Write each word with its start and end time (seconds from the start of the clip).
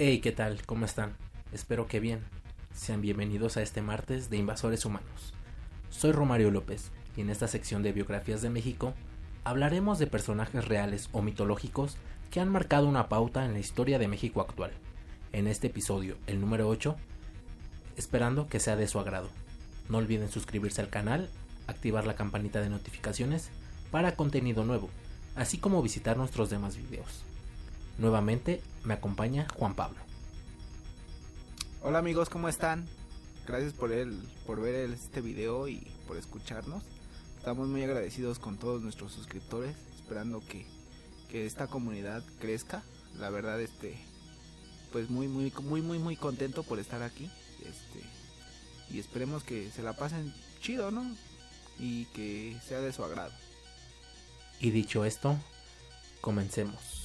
Hey, 0.00 0.20
¿qué 0.20 0.30
tal? 0.30 0.64
¿Cómo 0.64 0.84
están? 0.84 1.16
Espero 1.52 1.88
que 1.88 1.98
bien. 1.98 2.20
Sean 2.72 3.00
bienvenidos 3.00 3.56
a 3.56 3.62
este 3.62 3.82
martes 3.82 4.30
de 4.30 4.36
Invasores 4.36 4.84
Humanos. 4.84 5.34
Soy 5.90 6.12
Romario 6.12 6.52
López 6.52 6.92
y 7.16 7.22
en 7.22 7.30
esta 7.30 7.48
sección 7.48 7.82
de 7.82 7.90
Biografías 7.90 8.40
de 8.40 8.48
México 8.48 8.94
hablaremos 9.42 9.98
de 9.98 10.06
personajes 10.06 10.68
reales 10.68 11.08
o 11.10 11.20
mitológicos 11.20 11.96
que 12.30 12.38
han 12.38 12.48
marcado 12.48 12.86
una 12.86 13.08
pauta 13.08 13.44
en 13.44 13.54
la 13.54 13.58
historia 13.58 13.98
de 13.98 14.06
México 14.06 14.40
actual. 14.40 14.70
En 15.32 15.48
este 15.48 15.66
episodio, 15.66 16.16
el 16.28 16.40
número 16.40 16.68
8, 16.68 16.94
esperando 17.96 18.46
que 18.46 18.60
sea 18.60 18.76
de 18.76 18.86
su 18.86 19.00
agrado. 19.00 19.28
No 19.88 19.98
olviden 19.98 20.30
suscribirse 20.30 20.80
al 20.80 20.90
canal, 20.90 21.28
activar 21.66 22.06
la 22.06 22.14
campanita 22.14 22.60
de 22.60 22.70
notificaciones 22.70 23.50
para 23.90 24.14
contenido 24.14 24.64
nuevo, 24.64 24.90
así 25.34 25.58
como 25.58 25.82
visitar 25.82 26.16
nuestros 26.16 26.50
demás 26.50 26.76
videos. 26.76 27.24
Nuevamente 27.98 28.62
me 28.84 28.94
acompaña 28.94 29.46
Juan 29.56 29.74
Pablo. 29.74 29.98
Hola 31.82 31.98
amigos, 31.98 32.28
¿cómo 32.28 32.48
están? 32.48 32.86
Gracias 33.46 33.72
por, 33.72 33.92
el, 33.92 34.12
por 34.46 34.60
ver 34.60 34.74
el- 34.74 34.94
este 34.94 35.20
video 35.20 35.68
y 35.68 35.90
por 36.06 36.16
escucharnos. 36.16 36.82
Estamos 37.38 37.68
muy 37.68 37.82
agradecidos 37.82 38.38
con 38.38 38.56
todos 38.58 38.82
nuestros 38.82 39.12
suscriptores, 39.12 39.74
esperando 39.96 40.40
que, 40.46 40.66
que 41.30 41.46
esta 41.46 41.66
comunidad 41.66 42.22
crezca. 42.40 42.82
La 43.18 43.30
verdad, 43.30 43.60
este, 43.60 43.96
pues 44.92 45.08
muy, 45.08 45.28
muy, 45.28 45.52
muy, 45.62 45.82
muy, 45.82 45.98
muy 45.98 46.16
contento 46.16 46.62
por 46.62 46.78
estar 46.78 47.02
aquí. 47.02 47.30
Este, 47.60 48.04
y 48.90 48.98
esperemos 48.98 49.44
que 49.44 49.70
se 49.70 49.82
la 49.82 49.94
pasen 49.94 50.32
chido, 50.60 50.90
¿no? 50.90 51.04
Y 51.78 52.04
que 52.06 52.56
sea 52.66 52.80
de 52.80 52.92
su 52.92 53.02
agrado. 53.04 53.32
Y 54.60 54.70
dicho 54.70 55.04
esto, 55.04 55.36
comencemos. 56.20 56.97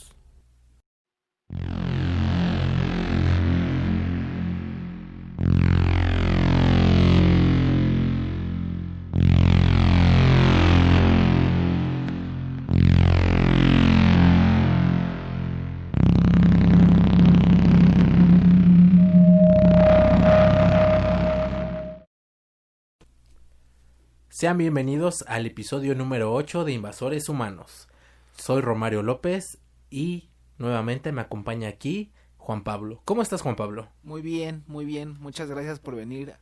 Sean 24.43 24.57
bienvenidos 24.57 25.23
al 25.29 25.45
episodio 25.45 25.95
número 25.95 26.33
8 26.33 26.65
de 26.65 26.73
Invasores 26.73 27.29
Humanos. 27.29 27.87
Soy 28.35 28.59
Romario 28.59 29.01
López 29.01 29.57
y 29.89 30.27
nuevamente 30.57 31.13
me 31.13 31.21
acompaña 31.21 31.69
aquí 31.69 32.11
Juan 32.35 32.65
Pablo. 32.65 33.01
¿Cómo 33.05 33.21
estás 33.21 33.41
Juan 33.41 33.55
Pablo? 33.55 33.87
Muy 34.03 34.21
bien, 34.21 34.65
muy 34.67 34.83
bien. 34.83 35.17
Muchas 35.21 35.49
gracias 35.49 35.79
por 35.79 35.95
venir 35.95 36.33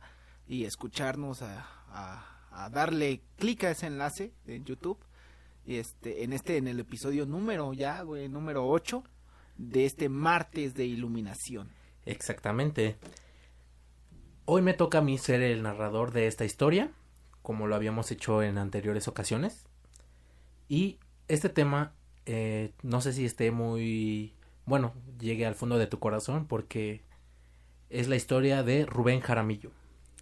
y 0.48 0.64
escucharnos 0.64 1.42
a, 1.42 1.64
a- 1.90 2.26
a 2.50 2.70
darle 2.70 3.22
clic 3.38 3.62
a 3.62 3.70
ese 3.70 3.86
enlace 3.86 4.32
en 4.48 4.64
YouTube. 4.64 4.98
Y 5.64 5.76
este, 5.76 6.24
en 6.24 6.32
este, 6.32 6.56
en 6.56 6.66
el 6.66 6.80
episodio 6.80 7.24
número 7.24 7.72
ya, 7.72 8.02
güey, 8.02 8.28
número 8.28 8.66
8 8.66 9.04
de 9.58 9.84
este 9.86 10.08
martes 10.08 10.74
de 10.74 10.86
iluminación. 10.86 11.70
Exactamente. 12.04 12.96
Hoy 14.44 14.60
me 14.60 14.74
toca 14.74 14.98
a 14.98 15.02
mí 15.02 15.18
ser 15.18 15.40
el 15.40 15.62
narrador 15.62 16.10
de 16.10 16.26
esta 16.26 16.44
historia, 16.44 16.90
como 17.42 17.66
lo 17.66 17.74
habíamos 17.74 18.10
hecho 18.10 18.42
en 18.42 18.58
anteriores 18.58 19.08
ocasiones. 19.08 19.64
Y 20.68 20.98
este 21.28 21.48
tema, 21.48 21.92
eh, 22.26 22.72
no 22.82 23.00
sé 23.00 23.12
si 23.12 23.24
esté 23.24 23.50
muy... 23.50 24.34
Bueno, 24.64 24.94
llegue 25.18 25.44
al 25.44 25.54
fondo 25.54 25.76
de 25.76 25.86
tu 25.86 25.98
corazón 25.98 26.46
porque 26.46 27.02
es 27.90 28.08
la 28.08 28.16
historia 28.16 28.62
de 28.62 28.86
Rubén 28.86 29.20
Jaramillo. 29.20 29.72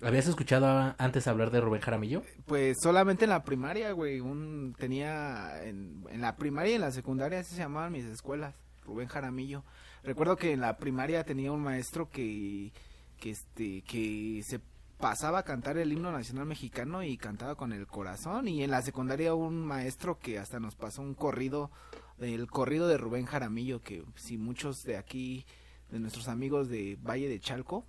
¿Habías 0.03 0.27
escuchado 0.27 0.95
antes 0.97 1.29
hablar 1.29 1.51
de 1.51 1.61
Rubén 1.61 1.83
Jaramillo? 1.83 2.23
Pues 2.47 2.79
solamente 2.83 3.25
en 3.25 3.31
la 3.31 3.45
primaria, 3.45 3.93
güey, 3.93 4.21
un 4.21 4.75
tenía 4.79 5.63
en, 5.63 6.05
en 6.11 6.23
la 6.23 6.37
primaria 6.37 6.73
y 6.73 6.75
en 6.77 6.81
la 6.81 6.91
secundaria 6.91 7.41
así 7.41 7.55
se 7.55 7.61
llamaban 7.61 7.93
mis 7.93 8.07
escuelas, 8.07 8.55
Rubén 8.83 9.09
Jaramillo. 9.09 9.63
Recuerdo 10.03 10.37
que 10.37 10.53
en 10.53 10.61
la 10.61 10.79
primaria 10.79 11.25
tenía 11.25 11.53
un 11.53 11.61
maestro 11.61 12.09
que 12.09 12.73
que 13.21 13.31
este 13.31 13.83
que 13.83 14.43
se 14.45 14.61
pasaba 15.01 15.39
a 15.39 15.43
cantar 15.45 15.79
el 15.79 15.93
himno 15.93 16.13
nacional 16.13 16.45
mexicano 16.45 17.03
y 17.03 17.17
cantaba 17.17 17.55
con 17.55 17.73
el 17.73 17.87
corazón 17.87 18.49
y 18.49 18.63
en 18.63 18.71
la 18.71 18.83
secundaria 18.83 19.35
un 19.35 19.65
maestro 19.65 20.19
que 20.19 20.39
hasta 20.39 20.61
nos 20.61 20.77
pasó 20.77 21.01
un 21.01 21.15
corrido 21.15 21.71
el 22.19 22.49
corrido 22.49 22.87
de 22.87 22.99
Rubén 22.99 23.25
Jaramillo 23.25 23.83
que 23.83 24.05
si 24.15 24.37
muchos 24.37 24.83
de 24.83 24.99
aquí 24.99 25.47
de 25.91 26.01
nuestros 26.01 26.29
amigos 26.29 26.69
de 26.69 26.99
Valle 27.03 27.29
de 27.31 27.41
Chalco 27.41 27.87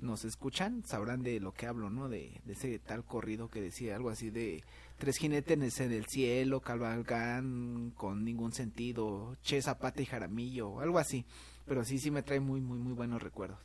nos 0.00 0.24
escuchan 0.24 0.82
sabrán 0.86 1.22
de 1.22 1.38
lo 1.38 1.52
que 1.52 1.66
hablo, 1.66 1.90
¿no? 1.90 2.08
De, 2.08 2.40
de 2.44 2.52
ese 2.54 2.78
tal 2.78 3.04
corrido 3.04 3.48
que 3.48 3.60
decía 3.60 3.94
algo 3.94 4.08
así 4.08 4.30
de 4.30 4.64
tres 4.96 5.18
jinetes 5.18 5.80
en 5.80 5.92
el 5.92 6.06
cielo, 6.06 6.60
cabalgan 6.60 7.92
con 7.96 8.24
ningún 8.24 8.52
sentido, 8.52 9.36
Che 9.42 9.60
Zapata 9.60 10.02
y 10.02 10.06
Jaramillo, 10.06 10.80
algo 10.80 10.98
así. 10.98 11.24
Pero 11.66 11.84
sí, 11.84 11.98
sí 11.98 12.10
me 12.10 12.22
trae 12.22 12.40
muy, 12.40 12.60
muy, 12.60 12.78
muy 12.78 12.92
buenos 12.92 13.22
recuerdos. 13.22 13.58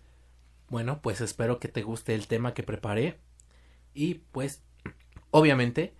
Bueno, 0.69 1.01
pues 1.01 1.21
espero 1.21 1.59
que 1.59 1.67
te 1.67 1.83
guste 1.83 2.15
el 2.15 2.27
tema 2.27 2.53
que 2.53 2.63
preparé. 2.63 3.19
Y 3.93 4.15
pues, 4.31 4.61
obviamente, 5.31 5.93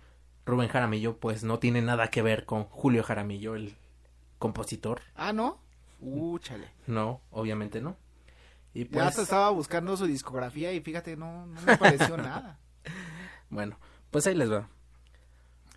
Rubén 0.46 0.68
Jaramillo 0.68 1.18
pues 1.18 1.44
no 1.44 1.58
tiene 1.58 1.82
nada 1.82 2.08
que 2.08 2.22
ver 2.22 2.44
con 2.46 2.64
Julio 2.64 3.02
Jaramillo, 3.02 3.54
el 3.54 3.74
compositor. 4.38 5.00
Ah, 5.14 5.32
¿no? 5.32 5.60
Uh, 6.00 6.38
chale. 6.38 6.68
No, 6.86 7.20
obviamente 7.30 7.80
no. 7.80 7.96
Y 8.72 8.84
Ya 8.84 8.90
pues, 8.90 9.06
hasta 9.06 9.22
estaba 9.22 9.50
buscando 9.50 9.96
su 9.96 10.06
discografía 10.06 10.72
y 10.72 10.80
fíjate, 10.80 11.16
no, 11.16 11.46
no 11.46 11.60
me 11.62 11.76
pareció 11.76 12.16
nada. 12.16 12.58
bueno, 13.48 13.76
pues 14.10 14.26
ahí 14.26 14.34
les 14.34 14.50
va. 14.50 14.68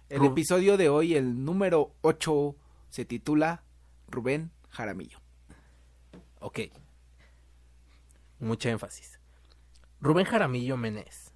El 0.10 0.26
episodio 0.26 0.78
de 0.78 0.90
hoy, 0.90 1.16
el 1.16 1.44
número 1.44 1.96
8, 2.02 2.56
se 2.90 3.04
titula 3.04 3.64
Rubén 4.08 4.52
Jaramillo. 4.70 5.18
Ok. 6.40 6.60
Mucha 8.44 8.70
énfasis. 8.70 9.20
Rubén 10.02 10.26
Jaramillo 10.26 10.78
Menés. 10.78 11.32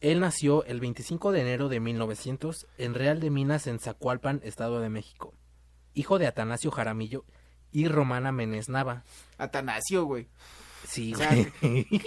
Él 0.00 0.20
nació 0.20 0.64
el 0.64 0.80
25 0.80 1.32
de 1.32 1.40
enero 1.40 1.68
de 1.68 1.80
1900 1.80 2.66
en 2.78 2.94
Real 2.94 3.20
de 3.20 3.30
Minas 3.30 3.66
en 3.66 3.78
Zacualpan, 3.78 4.40
Estado 4.44 4.80
de 4.80 4.88
México. 4.88 5.34
Hijo 5.94 6.18
de 6.18 6.26
Atanasio 6.26 6.70
Jaramillo 6.70 7.24
y 7.72 7.88
Romana 7.88 8.32
Menés 8.32 8.68
Nava. 8.68 9.04
Atanasio, 9.38 10.04
güey. 10.04 10.28
Sí, 10.86 11.14
O 11.14 11.16
sea. 11.16 11.30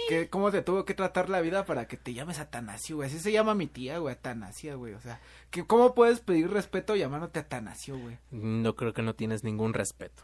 ¿Qué- 0.08 0.28
¿Cómo 0.30 0.50
te 0.50 0.62
tuvo 0.62 0.84
que 0.84 0.94
tratar 0.94 1.28
la 1.28 1.40
vida 1.40 1.66
para 1.66 1.86
que 1.86 1.96
te 1.96 2.14
llames 2.14 2.38
Atanasio, 2.38 2.96
güey? 2.96 3.08
Así 3.08 3.18
se 3.18 3.30
llama 3.32 3.54
mi 3.54 3.66
tía, 3.66 3.98
güey, 3.98 4.14
Atanasia, 4.14 4.74
güey. 4.76 4.94
O 4.94 5.00
sea, 5.00 5.20
¿qué, 5.50 5.66
¿cómo 5.66 5.94
puedes 5.94 6.20
pedir 6.20 6.50
respeto 6.50 6.96
llamándote 6.96 7.40
Atanasio, 7.40 7.98
güey? 7.98 8.16
No 8.30 8.74
creo 8.76 8.92
que 8.94 9.02
no 9.02 9.14
tienes 9.14 9.44
ningún 9.44 9.74
respeto. 9.74 10.22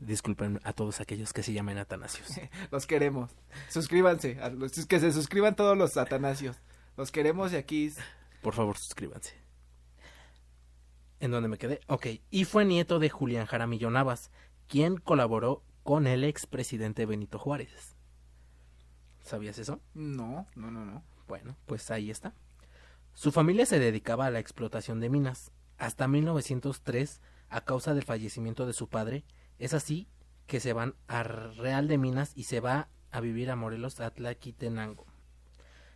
Disculpen 0.00 0.60
a 0.62 0.72
todos 0.72 1.00
aquellos 1.00 1.32
que 1.32 1.42
se 1.42 1.52
llamen 1.52 1.78
Atanasios. 1.78 2.28
Los 2.70 2.86
queremos. 2.86 3.30
Suscríbanse. 3.68 4.40
A 4.40 4.50
los, 4.50 4.86
que 4.86 5.00
se 5.00 5.12
suscriban 5.12 5.56
todos 5.56 5.76
los 5.76 5.96
Atanasios. 5.96 6.56
Los 6.96 7.10
queremos 7.10 7.52
y 7.52 7.56
aquí... 7.56 7.92
Por 8.42 8.54
favor, 8.54 8.78
suscríbanse. 8.78 9.34
¿En 11.20 11.32
dónde 11.32 11.48
me 11.48 11.58
quedé? 11.58 11.80
Ok. 11.88 12.06
Y 12.30 12.44
fue 12.44 12.64
nieto 12.64 13.00
de 13.00 13.10
Julián 13.10 13.46
Jaramillo 13.46 13.90
Navas, 13.90 14.30
quien 14.68 14.98
colaboró 14.98 15.64
con 15.82 16.06
el 16.06 16.22
expresidente 16.22 17.06
Benito 17.06 17.38
Juárez. 17.38 17.96
¿Sabías 19.22 19.58
eso? 19.58 19.80
No, 19.94 20.46
no, 20.54 20.70
no, 20.70 20.84
no. 20.84 21.02
Bueno, 21.26 21.56
pues 21.66 21.90
ahí 21.90 22.10
está. 22.10 22.34
Su 23.14 23.32
familia 23.32 23.66
se 23.66 23.80
dedicaba 23.80 24.26
a 24.26 24.30
la 24.30 24.38
explotación 24.38 25.00
de 25.00 25.10
minas. 25.10 25.50
Hasta 25.76 26.06
1903, 26.06 27.20
a 27.48 27.60
causa 27.62 27.94
del 27.94 28.04
fallecimiento 28.04 28.64
de 28.66 28.72
su 28.72 28.88
padre, 28.88 29.24
es 29.58 29.74
así 29.74 30.08
que 30.46 30.60
se 30.60 30.72
van 30.72 30.94
a 31.06 31.22
Real 31.22 31.88
de 31.88 31.98
Minas 31.98 32.32
y 32.34 32.44
se 32.44 32.60
va 32.60 32.88
a 33.10 33.20
vivir 33.20 33.50
a 33.50 33.56
Morelos, 33.56 34.00
Atlaquitenango. 34.00 35.06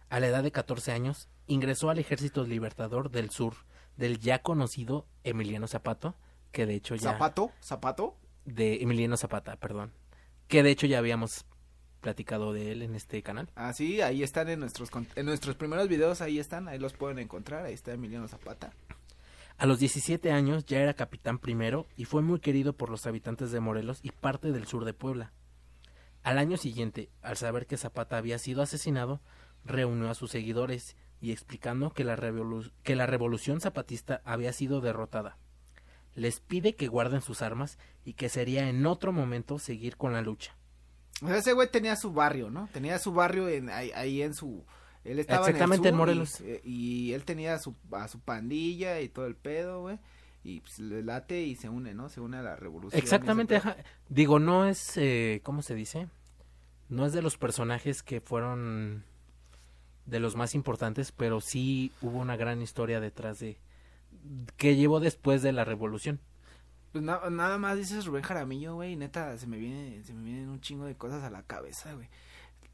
A 0.09 0.20
la 0.20 0.26
edad 0.26 0.43
de 0.43 0.53
14 0.53 0.93
años, 0.93 1.29
ingresó 1.47 1.91
al 1.91 1.99
Ejército 1.99 2.44
Libertador 2.44 3.11
del 3.11 3.31
Sur, 3.31 3.55
del 3.97 4.19
ya 4.19 4.43
conocido 4.43 5.06
Emiliano 5.25 5.67
Zapato, 5.67 6.14
que 6.50 6.67
de 6.67 6.75
hecho 6.75 6.94
ya... 6.94 7.12
¿Zapato? 7.12 7.50
¿Zapato? 7.62 8.17
De 8.44 8.82
Emiliano 8.82 9.17
Zapata, 9.17 9.56
perdón. 9.56 9.93
Que 10.49 10.62
de 10.62 10.70
hecho 10.70 10.87
ya 10.87 10.99
habíamos 10.99 11.47
platicado 12.00 12.53
de 12.53 12.73
él 12.73 12.82
en 12.82 12.94
este 12.94 13.23
canal. 13.23 13.49
Ah, 13.55 13.73
sí, 13.73 14.03
ahí 14.03 14.23
están 14.23 14.49
en 14.50 14.61
nuestros, 14.61 14.91
en 15.14 15.25
nuestros 15.25 15.56
primeros 15.56 15.88
videos, 15.88 16.20
ahí 16.20 16.38
están, 16.38 16.69
ahí 16.69 16.79
los 16.79 16.93
pueden 16.93 17.19
encontrar, 17.19 17.64
ahí 17.64 17.73
está 17.73 17.93
Emiliano 17.93 18.29
Zapata. 18.29 18.73
A 19.62 19.67
los 19.67 19.79
17 19.79 20.32
años 20.32 20.67
ya 20.67 20.81
era 20.81 20.93
capitán 20.93 21.38
primero 21.38 21.87
y 21.97 22.05
fue 22.05 22.20
muy 22.20 22.41
querido 22.41 22.73
por 22.73 22.91
los 22.91 23.06
habitantes 23.06 23.53
de 23.53 23.61
Morelos 23.61 24.00
y 24.03 24.11
parte 24.11 24.50
del 24.50 24.67
sur 24.67 24.85
de 24.85 24.93
Puebla. 24.93 25.31
Al 26.25 26.38
año 26.38 26.56
siguiente, 26.56 27.11
al 27.23 27.37
saber 27.37 27.69
que 27.69 27.76
Zapata 27.76 28.17
había 28.17 28.41
sido 28.41 28.61
asesinado, 28.61 29.20
reunió 29.64 30.11
a 30.11 30.17
sus 30.17 30.32
seguidores 30.32 30.97
y 31.20 31.31
explicando 31.31 31.93
que 31.93 32.03
la, 32.03 32.17
revolución 32.17 33.61
zapatista 33.61 34.20
había 34.25 34.53
sido 34.53 34.81
derrotada. 34.81 35.38
Les 36.17 36.41
pide 36.41 36.75
que 36.75 36.88
guarden 36.88 37.23
sus 37.23 37.41
armas 37.41 37.79
y 38.05 38.14
que 38.14 38.29
sería 38.29 38.69
en 38.69 38.85
otro 38.85 39.12
momento 39.12 39.61
seguir 39.61 39.97
con 39.97 40.12
la 40.12 40.23
lucha. 40.23 40.56
O 41.23 41.29
sea, 41.29 41.37
ese 41.37 41.53
güey 41.53 41.70
tenía 41.70 41.94
su 41.94 42.12
barrio, 42.12 42.50
¿no? 42.50 42.69
Tenía 42.73 42.99
su 42.99 43.12
barrio 43.12 43.49
en, 43.49 43.70
ahí 43.70 44.23
en 44.23 44.35
su... 44.35 44.64
Él 45.04 45.19
estaba 45.19 45.46
Exactamente, 45.49 45.88
en, 45.88 45.94
en 45.96 46.00
el 46.00 46.06
sur 46.06 46.16
Morelos. 46.16 46.40
Y, 46.40 46.44
eh, 46.50 46.60
y 46.64 47.12
él 47.12 47.25
tenía 47.25 47.54
a 47.54 47.58
su, 47.58 47.75
a 47.93 48.06
su 48.08 48.20
pandilla 48.20 49.00
y 49.00 49.08
todo 49.08 49.26
el 49.26 49.34
pedo, 49.37 49.81
güey. 49.82 49.99
Y 50.44 50.60
pues 50.60 50.78
le 50.81 51.02
late 51.02 51.43
y 51.43 51.54
se 51.56 51.69
une, 51.69 51.94
¿no? 51.94 52.08
Se 52.08 52.20
une 52.20 52.37
a 52.37 52.43
la 52.43 52.56
revolución. 52.56 53.00
Exactamente, 53.00 53.56
ajá. 53.56 53.76
digo, 54.08 54.38
no 54.38 54.66
es, 54.66 54.96
eh, 54.96 55.40
¿cómo 55.44 55.62
se 55.62 55.75
dice? 55.75 56.08
No 56.88 57.06
es 57.06 57.12
de 57.12 57.22
los 57.22 57.38
personajes 57.38 58.02
que 58.02 58.20
fueron 58.20 59.04
de 60.06 60.19
los 60.20 60.34
más 60.37 60.54
importantes, 60.54 61.12
pero 61.12 61.40
sí 61.40 61.93
hubo 62.02 62.19
una 62.19 62.37
gran 62.37 62.60
historia 62.60 63.00
detrás 63.00 63.38
de 63.38 63.58
que 64.56 64.75
llevó 64.76 65.00
después 65.00 65.43
de 65.43 65.52
la 65.52 65.64
revolución. 65.64 66.20
Pues 66.90 67.02
na- 67.02 67.31
nada 67.31 67.56
más 67.56 67.76
dices 67.78 68.04
Rubén 68.04 68.22
Jaramillo, 68.22 68.75
güey, 68.75 68.96
neta 68.96 69.38
se 69.38 69.46
me 69.46 69.56
viene 69.56 70.02
se 70.04 70.12
me 70.12 70.22
vienen 70.25 70.49
un 70.49 70.60
chingo 70.60 70.84
de 70.84 70.96
cosas 70.96 71.22
a 71.25 71.31
la 71.31 71.43
cabeza, 71.44 71.94
güey. 71.94 72.08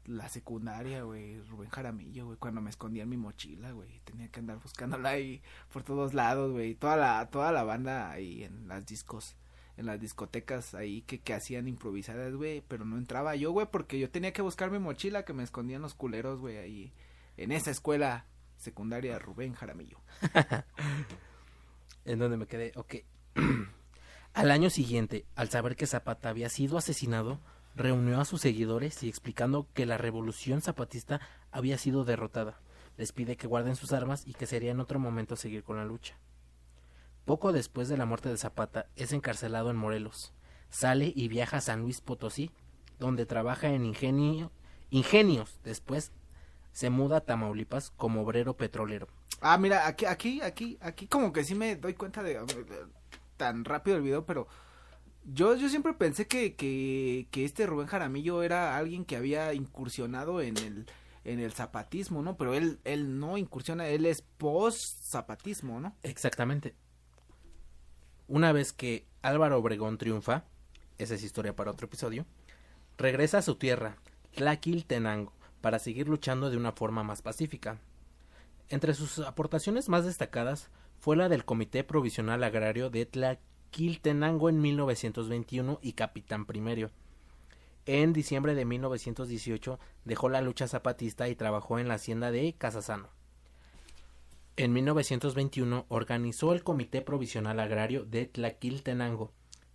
La 0.09 0.27
secundaria, 0.27 1.03
güey, 1.03 1.39
Rubén 1.43 1.69
Jaramillo, 1.69 2.25
güey, 2.25 2.37
cuando 2.39 2.61
me 2.61 2.71
escondía 2.71 3.03
en 3.03 3.09
mi 3.09 3.17
mochila, 3.17 3.73
güey, 3.73 4.01
tenía 4.05 4.27
que 4.29 4.39
andar 4.39 4.57
buscándola 4.59 5.09
ahí 5.09 5.43
por 5.71 5.83
todos 5.83 6.15
lados, 6.15 6.51
güey, 6.51 6.73
toda 6.73 6.97
la 6.97 7.29
toda 7.29 7.51
la 7.51 7.63
banda 7.63 8.09
ahí 8.09 8.43
en 8.43 8.67
las 8.67 8.87
discos, 8.87 9.35
en 9.77 9.85
las 9.85 9.99
discotecas 9.99 10.73
ahí 10.73 11.03
que 11.03 11.19
que 11.19 11.35
hacían 11.35 11.67
improvisadas, 11.67 12.33
güey, 12.33 12.61
pero 12.67 12.85
no 12.85 12.97
entraba 12.97 13.35
yo, 13.35 13.51
güey, 13.51 13.67
porque 13.71 13.99
yo 13.99 14.09
tenía 14.09 14.33
que 14.33 14.41
buscar 14.41 14.71
mi 14.71 14.79
mochila 14.79 15.25
que 15.25 15.33
me 15.33 15.43
escondían 15.43 15.83
los 15.83 15.93
culeros, 15.93 16.39
güey, 16.39 16.57
ahí 16.57 16.93
en 17.37 17.51
esa 17.51 17.69
escuela 17.69 18.25
secundaria 18.57 19.19
Rubén 19.19 19.53
Jaramillo. 19.53 19.99
En 22.05 22.17
donde 22.17 22.37
me 22.37 22.47
quedé, 22.47 22.71
ok. 22.75 22.95
Al 24.33 24.49
año 24.49 24.71
siguiente, 24.71 25.25
al 25.35 25.49
saber 25.49 25.75
que 25.75 25.85
Zapata 25.85 26.29
había 26.29 26.49
sido 26.49 26.77
asesinado, 26.77 27.39
reunió 27.75 28.19
a 28.19 28.25
sus 28.25 28.41
seguidores 28.41 29.01
y 29.03 29.09
explicando 29.09 29.67
que 29.73 29.85
la 29.85 29.97
revolución 29.97 30.61
zapatista 30.61 31.21
había 31.51 31.77
sido 31.77 32.03
derrotada. 32.05 32.59
Les 32.97 33.11
pide 33.13 33.37
que 33.37 33.47
guarden 33.47 33.75
sus 33.75 33.93
armas 33.93 34.27
y 34.27 34.33
que 34.33 34.45
sería 34.45 34.71
en 34.71 34.79
otro 34.79 34.99
momento 34.99 35.35
seguir 35.35 35.63
con 35.63 35.77
la 35.77 35.85
lucha. 35.85 36.17
Poco 37.25 37.51
después 37.53 37.87
de 37.89 37.97
la 37.97 38.05
muerte 38.05 38.29
de 38.29 38.37
Zapata, 38.37 38.87
es 38.95 39.13
encarcelado 39.13 39.69
en 39.69 39.77
Morelos. 39.77 40.33
Sale 40.69 41.13
y 41.15 41.27
viaja 41.27 41.57
a 41.57 41.61
San 41.61 41.81
Luis 41.81 42.01
Potosí, 42.01 42.51
donde 42.99 43.25
trabaja 43.25 43.69
en 43.69 43.85
ingenio, 43.85 44.51
ingenios. 44.89 45.59
Después 45.63 46.11
se 46.71 46.89
muda 46.89 47.17
a 47.17 47.21
Tamaulipas 47.21 47.91
como 47.91 48.21
obrero 48.21 48.55
petrolero. 48.57 49.07
Ah, 49.41 49.57
mira, 49.57 49.87
aquí, 49.87 50.05
aquí, 50.05 50.41
aquí, 50.41 50.77
aquí 50.81 51.07
como 51.07 51.31
que 51.31 51.43
sí 51.43 51.55
me 51.55 51.75
doy 51.75 51.93
cuenta 51.93 52.21
de, 52.23 52.33
de- 52.33 52.87
tan 53.37 53.63
rápido 53.63 53.95
el 53.97 54.03
video, 54.03 54.25
pero 54.25 54.47
yo, 55.25 55.55
yo 55.55 55.69
siempre 55.69 55.93
pensé 55.93 56.27
que, 56.27 56.55
que, 56.55 57.27
que 57.31 57.45
este 57.45 57.65
Rubén 57.65 57.87
Jaramillo 57.87 58.43
era 58.43 58.77
alguien 58.77 59.05
que 59.05 59.15
había 59.15 59.53
incursionado 59.53 60.41
en 60.41 60.57
el, 60.57 60.85
en 61.23 61.39
el 61.39 61.53
zapatismo, 61.53 62.21
¿no? 62.21 62.37
Pero 62.37 62.53
él, 62.53 62.79
él 62.83 63.19
no 63.19 63.37
incursiona, 63.37 63.87
él 63.87 64.05
es 64.05 64.21
post 64.21 65.03
zapatismo, 65.03 65.79
¿no? 65.79 65.95
Exactamente. 66.03 66.75
Una 68.27 68.51
vez 68.51 68.73
que 68.73 69.07
Álvaro 69.21 69.57
Obregón 69.57 69.97
triunfa, 69.97 70.45
esa 70.97 71.15
es 71.15 71.23
historia 71.23 71.55
para 71.55 71.71
otro 71.71 71.87
episodio, 71.87 72.25
regresa 72.97 73.39
a 73.39 73.43
su 73.43 73.55
tierra, 73.55 73.97
Tlaquiltenango, 74.35 75.33
para 75.61 75.79
seguir 75.79 76.07
luchando 76.07 76.49
de 76.49 76.57
una 76.57 76.71
forma 76.71 77.03
más 77.03 77.21
pacífica. 77.21 77.79
Entre 78.69 78.93
sus 78.93 79.19
aportaciones 79.19 79.89
más 79.89 80.05
destacadas 80.05 80.69
fue 80.99 81.15
la 81.15 81.27
del 81.27 81.45
Comité 81.45 81.83
Provisional 81.83 82.43
Agrario 82.43 82.89
de 82.89 83.05
Tlaquiltenango 83.05 83.48
en 83.77 84.61
1921 84.61 85.79
y 85.81 85.93
Capitán 85.93 86.45
Primero. 86.45 86.89
En 87.85 88.13
diciembre 88.13 88.55
de 88.55 88.65
1918 88.65 89.79
dejó 90.05 90.29
la 90.29 90.41
lucha 90.41 90.67
zapatista 90.67 91.29
y 91.29 91.35
trabajó 91.35 91.79
en 91.79 91.87
la 91.87 91.95
hacienda 91.95 92.31
de 92.31 92.53
Casasano. 92.57 93.09
En 94.57 94.73
1921 94.73 95.85
organizó 95.87 96.51
el 96.53 96.63
Comité 96.63 97.01
Provisional 97.01 97.59
Agrario 97.59 98.03
de 98.03 98.25
Tlaquiltenango, 98.25 99.31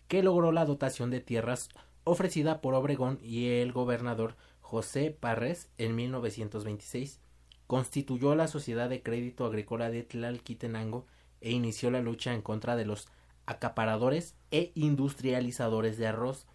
que 0.09 0.23
logró 0.23 0.53
la 0.53 0.67
dotación 0.67 1.11
de 1.11 1.21
tierras 1.21 1.71
ofrecida 2.05 2.61
por 2.61 2.75
Obregón 2.75 3.19
y 3.23 3.49
el 3.49 3.73
gobernador 3.73 4.37
José 4.61 5.17
Parres 5.19 5.71
en 5.79 5.95
1926. 5.95 7.21
Constituyó 7.67 8.35
la 8.35 8.49
Sociedad 8.49 8.91
de 8.91 9.03
Crédito 9.03 9.47
Agrícola 9.47 9.89
de 9.89 10.03
Tlalquitenango 10.03 11.07
e 11.41 11.53
inició 11.53 11.91
la 11.91 12.03
lucha 12.03 12.35
en 12.35 12.43
contra 12.43 12.77
de 12.77 12.85
los 12.85 13.09
acaparadores 13.47 14.35
e 14.51 14.73
industrializadores 14.75 15.99
de 15.99 16.07
arroz, 16.07 16.47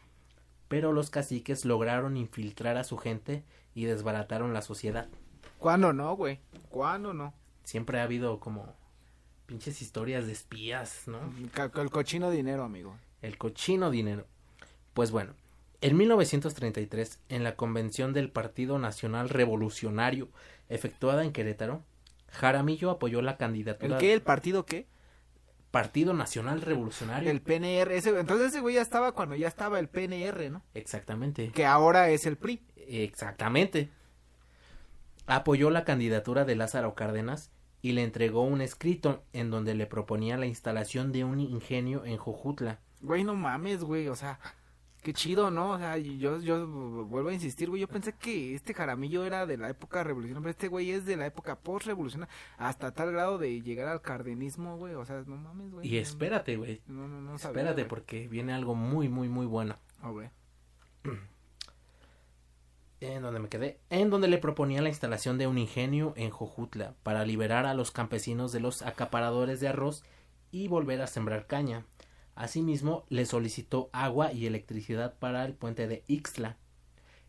pero 0.67 0.91
los 0.91 1.09
caciques 1.09 1.65
lograron 1.65 2.17
infiltrar 2.17 2.77
a 2.77 2.83
su 2.83 2.97
gente 2.97 3.43
y 3.73 3.85
desbarataron 3.85 4.53
la 4.53 4.61
sociedad. 4.61 5.07
¿Cuándo 5.57 5.93
no, 5.93 6.15
güey? 6.15 6.39
¿Cuándo 6.69 7.13
no? 7.13 7.33
Siempre 7.63 7.99
ha 7.99 8.03
habido 8.03 8.39
como 8.39 8.75
pinches 9.45 9.81
historias 9.81 10.25
de 10.27 10.33
espías, 10.33 11.03
¿no? 11.07 11.19
El 11.75 11.89
cochino 11.89 12.29
dinero, 12.29 12.63
amigo. 12.63 12.95
El 13.21 13.37
cochino 13.37 13.91
dinero. 13.91 14.25
Pues 14.93 15.11
bueno, 15.11 15.33
en 15.81 15.97
1933, 15.97 17.19
en 17.29 17.43
la 17.43 17.55
convención 17.55 18.13
del 18.13 18.29
Partido 18.29 18.79
Nacional 18.79 19.29
Revolucionario 19.29 20.29
efectuada 20.67 21.23
en 21.23 21.31
Querétaro, 21.31 21.83
Jaramillo 22.31 22.91
apoyó 22.91 23.21
la 23.21 23.37
candidatura 23.37 23.95
¿El 23.95 24.01
qué? 24.01 24.13
¿El 24.13 24.21
partido 24.21 24.65
qué? 24.65 24.87
Partido 25.71 26.13
Nacional 26.13 26.61
Revolucionario. 26.61 27.29
El 27.29 27.41
PNR. 27.41 27.91
Ese, 27.91 28.17
entonces 28.19 28.47
ese 28.47 28.61
güey 28.61 28.75
ya 28.75 28.81
estaba 28.81 29.13
cuando 29.13 29.35
ya 29.35 29.47
estaba 29.47 29.79
el 29.79 29.87
PNR, 29.87 30.49
¿no? 30.49 30.63
Exactamente. 30.73 31.51
Que 31.51 31.65
ahora 31.65 32.09
es 32.09 32.25
el 32.25 32.37
PRI. 32.37 32.65
Exactamente. 32.75 33.91
Apoyó 35.27 35.69
la 35.69 35.85
candidatura 35.85 36.43
de 36.43 36.55
Lázaro 36.55 36.95
Cárdenas 36.95 37.51
y 37.81 37.91
le 37.91 38.03
entregó 38.03 38.41
un 38.41 38.61
escrito 38.61 39.23
en 39.31 39.51
donde 39.51 39.75
le 39.75 39.85
proponía 39.85 40.37
la 40.37 40.47
instalación 40.47 41.11
de 41.11 41.23
un 41.23 41.39
ingenio 41.39 42.03
en 42.03 42.17
Jojutla. 42.17 42.79
Güey, 43.01 43.23
no 43.23 43.35
mames, 43.35 43.83
güey, 43.83 44.07
o 44.07 44.15
sea, 44.15 44.39
qué 45.01 45.13
chido, 45.13 45.51
¿no? 45.51 45.71
O 45.71 45.77
sea, 45.77 45.97
yo, 45.97 46.39
yo 46.39 46.67
vuelvo 47.05 47.29
a 47.29 47.33
insistir, 47.33 47.69
güey, 47.69 47.81
yo 47.81 47.87
pensé 47.87 48.13
que 48.13 48.55
este 48.55 48.73
Jaramillo 48.73 49.25
era 49.25 49.45
de 49.45 49.57
la 49.57 49.69
época 49.69 50.03
revolucionaria, 50.03 50.41
pero 50.41 50.51
este 50.51 50.67
güey 50.67 50.91
es 50.91 51.05
de 51.05 51.17
la 51.17 51.25
época 51.25 51.59
post-revolucionaria, 51.59 52.33
hasta 52.57 52.93
tal 52.93 53.11
grado 53.11 53.37
de 53.37 53.61
llegar 53.61 53.87
al 53.87 54.01
cardenismo, 54.01 54.77
güey, 54.77 54.95
o 54.95 55.05
sea, 55.05 55.23
no 55.25 55.37
mames, 55.37 55.71
güey. 55.71 55.87
Y 55.87 55.97
espérate, 55.97 56.57
güey. 56.57 56.81
No, 56.87 57.07
no, 57.07 57.21
no 57.21 57.37
sabía, 57.37 57.61
Espérate 57.61 57.85
porque 57.85 58.27
viene 58.27 58.53
algo 58.53 58.75
muy, 58.75 59.09
muy, 59.09 59.29
muy 59.29 59.45
bueno. 59.45 59.77
Ah, 60.01 60.09
güey. 60.11 60.29
En 63.01 63.21
donde 63.21 63.39
me 63.39 63.47
quedé. 63.47 63.79
En 63.89 64.09
donde 64.09 64.27
le 64.27 64.37
proponía 64.37 64.81
la 64.81 64.89
instalación 64.89 65.37
de 65.37 65.47
un 65.47 65.57
ingenio 65.57 66.13
en 66.17 66.31
Jojutla 66.31 66.95
para 67.03 67.25
liberar 67.25 67.65
a 67.65 67.73
los 67.73 67.91
campesinos 67.91 68.51
de 68.51 68.59
los 68.59 68.81
acaparadores 68.81 69.61
de 69.61 69.69
arroz 69.69 70.03
y 70.51 70.67
volver 70.67 71.01
a 71.01 71.07
sembrar 71.07 71.47
caña. 71.47 71.85
Asimismo, 72.39 73.03
le 73.09 73.25
solicitó 73.25 73.89
agua 73.91 74.31
y 74.31 74.45
electricidad 74.45 75.13
para 75.19 75.43
el 75.43 75.55
puente 75.55 75.89
de 75.89 76.05
Ixtla. 76.07 76.55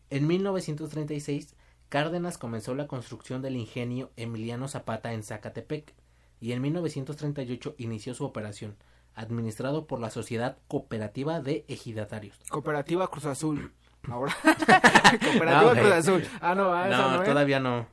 En 0.09 0.25
1936, 0.25 1.53
Cárdenas 1.89 2.37
comenzó 2.37 2.75
la 2.75 2.87
construcción 2.87 3.41
del 3.41 3.57
ingenio 3.57 4.09
Emiliano 4.15 4.69
Zapata 4.69 5.11
en 5.11 5.23
Zacatepec 5.23 5.93
y 6.39 6.53
en 6.53 6.61
1938 6.61 7.75
inició 7.77 8.13
su 8.13 8.23
operación, 8.23 8.77
administrado 9.13 9.85
por 9.85 9.99
la 9.99 10.11
Sociedad 10.11 10.57
Cooperativa 10.69 11.41
de 11.41 11.65
Ejidatarios. 11.67 12.37
Cooperativa 12.49 13.09
Cruz 13.09 13.25
Azul. 13.25 13.73
Ahora. 14.03 14.33
Cooperativa 14.43 15.61
No, 15.61 15.69
güey. 15.71 15.79
Cruz 15.81 15.91
Azul. 15.91 16.23
Ah, 16.39 16.55
no, 16.55 16.73
ah, 16.73 16.87
no, 16.87 17.21
¿eh? 17.21 17.25
todavía 17.25 17.59
no. 17.59 17.85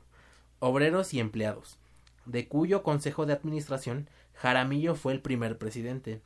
Obreros 0.59 1.13
y 1.13 1.19
empleados, 1.19 1.79
de 2.25 2.47
cuyo 2.47 2.81
consejo 2.81 3.25
de 3.25 3.33
administración 3.33 4.07
Jaramillo 4.35 4.95
fue 4.95 5.11
el 5.11 5.19
primer 5.19 5.57
presidente. 5.57 6.21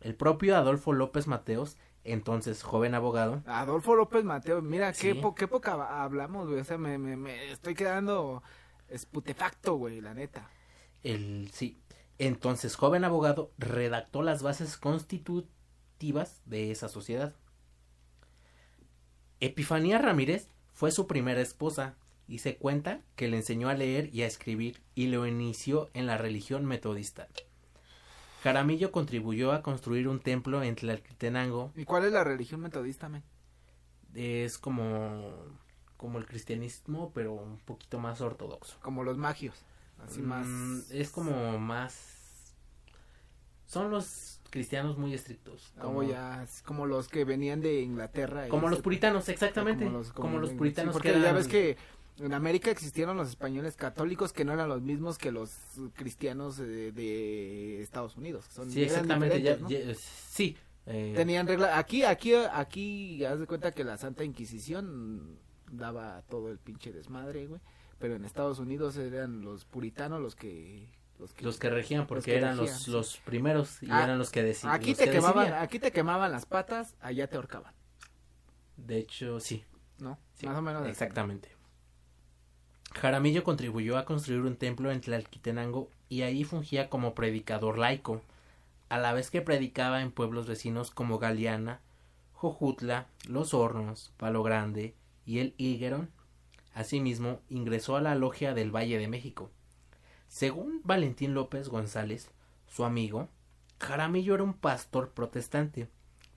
El 0.00 0.14
propio 0.14 0.56
Adolfo 0.56 0.92
López 0.92 1.26
Mateos, 1.26 1.76
entonces 2.04 2.62
joven 2.62 2.94
abogado, 2.94 3.42
Adolfo 3.46 3.94
López 3.96 4.24
Mateo, 4.24 4.62
mira, 4.62 4.92
qué, 4.92 5.14
po- 5.14 5.34
qué 5.34 5.44
época 5.46 6.02
hablamos, 6.02 6.48
güey, 6.48 6.60
o 6.60 6.64
sea, 6.64 6.78
me, 6.78 6.98
me, 6.98 7.16
me 7.16 7.50
estoy 7.50 7.74
quedando 7.74 8.42
esputefacto, 8.88 9.74
güey, 9.74 10.00
la 10.00 10.14
neta. 10.14 10.48
el 11.02 11.50
sí, 11.52 11.80
entonces 12.18 12.76
joven 12.76 13.04
abogado, 13.04 13.52
redactó 13.58 14.22
las 14.22 14.42
bases 14.42 14.76
constitutivas 14.76 16.40
de 16.44 16.70
esa 16.70 16.88
sociedad. 16.88 17.34
Epifanía 19.40 19.98
Ramírez 19.98 20.48
fue 20.72 20.90
su 20.92 21.06
primera 21.06 21.40
esposa 21.40 21.96
y 22.28 22.38
se 22.38 22.56
cuenta 22.56 23.02
que 23.16 23.28
le 23.28 23.36
enseñó 23.36 23.68
a 23.68 23.74
leer 23.74 24.10
y 24.14 24.22
a 24.22 24.26
escribir 24.26 24.82
y 24.94 25.06
lo 25.08 25.26
inició 25.26 25.90
en 25.94 26.06
la 26.06 26.16
religión 26.18 26.64
metodista. 26.64 27.28
Jaramillo 28.46 28.92
contribuyó 28.92 29.50
a 29.50 29.60
construir 29.60 30.06
un 30.06 30.20
templo 30.20 30.62
en 30.62 30.76
Tlaltenango, 30.76 31.72
¿Y 31.74 31.84
cuál 31.84 32.04
es 32.04 32.12
la 32.12 32.22
religión 32.22 32.60
metodista, 32.60 33.08
men? 33.08 33.24
es 34.14 34.56
como 34.56 35.34
como 35.96 36.18
el 36.18 36.26
cristianismo, 36.26 37.10
pero 37.12 37.32
un 37.32 37.58
poquito 37.58 37.98
más 37.98 38.20
ortodoxo. 38.20 38.76
Como 38.82 39.02
los 39.02 39.16
magios, 39.16 39.64
así 40.04 40.20
más... 40.20 40.46
Mm, 40.46 40.80
es 40.90 41.10
como 41.10 41.58
más 41.58 42.54
Son 43.66 43.90
los 43.90 44.40
cristianos 44.50 44.96
muy 44.98 45.12
estrictos. 45.14 45.72
Como 45.80 46.02
ya, 46.02 46.42
es 46.44 46.62
como 46.62 46.86
los 46.86 47.08
que 47.08 47.24
venían 47.24 47.60
de 47.60 47.80
Inglaterra. 47.80 48.46
Como 48.48 48.68
los 48.68 48.80
puritanos, 48.80 49.28
exactamente. 49.28 49.86
Como 49.86 49.98
los, 49.98 50.12
Como 50.12 50.38
los 50.38 50.50
sí, 50.50 50.56
puritanos 50.56 50.92
porque 50.92 51.12
que 51.12 51.20
ya 51.20 51.32
ves 51.32 51.48
que 51.48 51.76
en 52.18 52.32
América 52.32 52.70
existieron 52.70 53.16
los 53.16 53.28
españoles 53.28 53.76
católicos 53.76 54.32
que 54.32 54.44
no 54.44 54.52
eran 54.52 54.68
los 54.68 54.82
mismos 54.82 55.18
que 55.18 55.32
los 55.32 55.52
cristianos 55.94 56.56
de, 56.56 56.92
de 56.92 57.82
Estados 57.82 58.16
Unidos. 58.16 58.46
Son, 58.50 58.70
Sí, 58.70 58.82
exactamente. 58.82 59.42
ya- 59.42 59.56
diferentes, 59.56 59.86
¿no? 59.86 59.92
ya- 59.92 59.98
sí. 60.28 60.56
eh, 60.86 61.12
Tenían 61.16 61.46
regla. 61.46 61.78
Aquí, 61.78 62.02
aquí, 62.04 62.34
aquí, 62.34 63.24
haz 63.24 63.38
de 63.40 63.46
cuenta 63.46 63.72
que 63.72 63.84
la 63.84 63.96
Santa 63.98 64.24
Inquisición 64.24 65.38
daba 65.70 66.22
todo 66.28 66.50
el 66.50 66.58
pinche 66.58 66.92
desmadre, 66.92 67.46
güey. 67.46 67.60
Pero 67.98 68.14
en 68.14 68.24
Estados 68.24 68.58
Unidos 68.58 68.96
eran 68.96 69.42
los 69.42 69.64
puritanos 69.64 70.20
los 70.20 70.36
que. 70.36 70.88
Los 71.18 71.32
que, 71.32 71.44
los 71.46 71.58
que 71.58 71.70
regían 71.70 72.06
porque 72.06 72.32
que 72.32 72.36
eran 72.36 72.58
regían, 72.58 72.74
los, 72.76 72.88
los 72.88 73.16
primeros 73.24 73.82
y 73.82 73.86
Ah, 73.90 74.04
eran 74.04 74.18
los 74.18 74.30
que 74.30 74.42
decían. 74.42 74.70
Aquí 74.74 74.94
te 74.94 75.10
quemaban, 75.10 75.50
aquí 75.54 75.78
te 75.78 75.90
quemaban 75.90 76.30
las 76.30 76.44
patas, 76.44 76.94
allá 77.00 77.26
te 77.26 77.36
ahorcaban, 77.36 77.72
De 78.76 78.98
hecho, 78.98 79.40
sí. 79.40 79.64
¿no? 79.98 80.18
Sí, 80.34 80.44
Más 80.44 80.58
o 80.58 80.60
menos. 80.60 80.86
Exactamente. 80.86 81.55
Jaramillo 82.96 83.44
contribuyó 83.44 83.98
a 83.98 84.06
construir 84.06 84.40
un 84.40 84.56
templo 84.56 84.90
en 84.90 85.02
Tlalquitenango 85.02 85.90
y 86.08 86.22
ahí 86.22 86.44
fungía 86.44 86.88
como 86.88 87.14
predicador 87.14 87.76
laico, 87.76 88.22
a 88.88 88.98
la 88.98 89.12
vez 89.12 89.30
que 89.30 89.42
predicaba 89.42 90.00
en 90.00 90.10
pueblos 90.10 90.46
vecinos 90.46 90.90
como 90.90 91.18
Galeana, 91.18 91.80
Jojutla, 92.32 93.06
Los 93.28 93.52
Hornos, 93.52 94.12
Palo 94.16 94.42
Grande 94.42 94.94
y 95.26 95.40
el 95.40 95.54
Higuerón. 95.58 96.10
Asimismo, 96.72 97.40
ingresó 97.50 97.96
a 97.96 98.00
la 98.00 98.14
logia 98.14 98.54
del 98.54 98.74
Valle 98.74 98.98
de 98.98 99.08
México. 99.08 99.50
Según 100.28 100.80
Valentín 100.84 101.34
López 101.34 101.68
González, 101.68 102.30
su 102.66 102.84
amigo, 102.84 103.28
Jaramillo 103.78 104.34
era 104.34 104.42
un 104.42 104.54
pastor 104.54 105.10
protestante, 105.10 105.88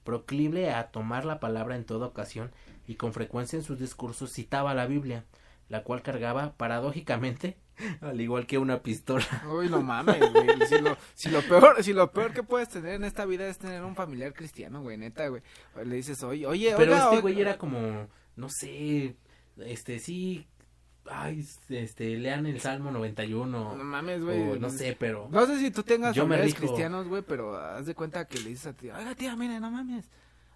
proclive 0.03 0.71
a 0.71 0.91
tomar 0.91 1.23
la 1.23 1.39
palabra 1.39 1.77
en 1.77 1.85
toda 1.85 2.07
ocasión 2.07 2.51
y 2.85 2.95
con 2.95 3.13
frecuencia 3.13 3.57
en 3.57 3.63
sus 3.63 3.79
discursos 3.79 4.33
citaba 4.33 4.73
la 4.73 4.87
Biblia, 4.87 5.23
la 5.69 5.83
cual 5.83 6.01
cargaba 6.01 6.53
paradójicamente, 6.57 7.57
al 8.01 8.19
igual 8.19 8.45
que 8.47 8.57
una 8.57 8.81
pistola. 8.81 9.25
Uy, 9.49 9.69
no 9.69 9.81
mames, 9.81 10.19
güey. 10.33 10.67
Si 10.67 10.79
lo, 10.79 10.97
si 11.13 11.29
lo 11.29 11.41
peor, 11.41 11.81
si 11.83 11.93
lo 11.93 12.11
peor 12.11 12.33
que 12.33 12.43
puedes 12.43 12.69
tener 12.69 12.95
en 12.95 13.03
esta 13.03 13.25
vida 13.25 13.47
es 13.47 13.57
tener 13.57 13.83
un 13.83 13.95
familiar 13.95 14.33
cristiano, 14.33 14.81
güey, 14.81 14.97
neta, 14.97 15.27
güey. 15.27 15.41
Le 15.85 15.95
dices, 15.95 16.21
oye, 16.23 16.45
oye, 16.45 16.73
Pero 16.75 16.91
oiga, 16.91 16.97
este 16.97 17.09
oiga". 17.11 17.21
güey 17.21 17.41
era 17.41 17.57
como, 17.57 18.07
no 18.35 18.49
sé, 18.49 19.15
este 19.57 19.99
sí, 19.99 20.47
ay, 21.05 21.45
este, 21.69 22.17
lean 22.17 22.45
el 22.45 22.59
Salmo 22.59 22.91
91, 22.91 23.47
No 23.75 23.83
mames, 23.83 24.23
güey. 24.23 24.59
no 24.59 24.69
sé, 24.69 24.95
pero 24.99 25.27
No 25.31 25.45
sé 25.45 25.59
si 25.59 25.71
tú 25.71 25.83
tengas 25.83 26.15
Yo 26.15 26.23
familiares 26.23 26.55
cristianos, 26.55 27.07
güey, 27.07 27.21
pero 27.21 27.55
haz 27.57 27.85
de 27.85 27.95
cuenta 27.95 28.25
que 28.27 28.39
le 28.39 28.49
dices 28.49 28.67
a 28.67 28.73
ti, 28.73 28.89
oiga, 28.89 29.15
tía, 29.15 29.35
mire, 29.35 29.59
no 29.59 29.69
mames. 29.71 30.09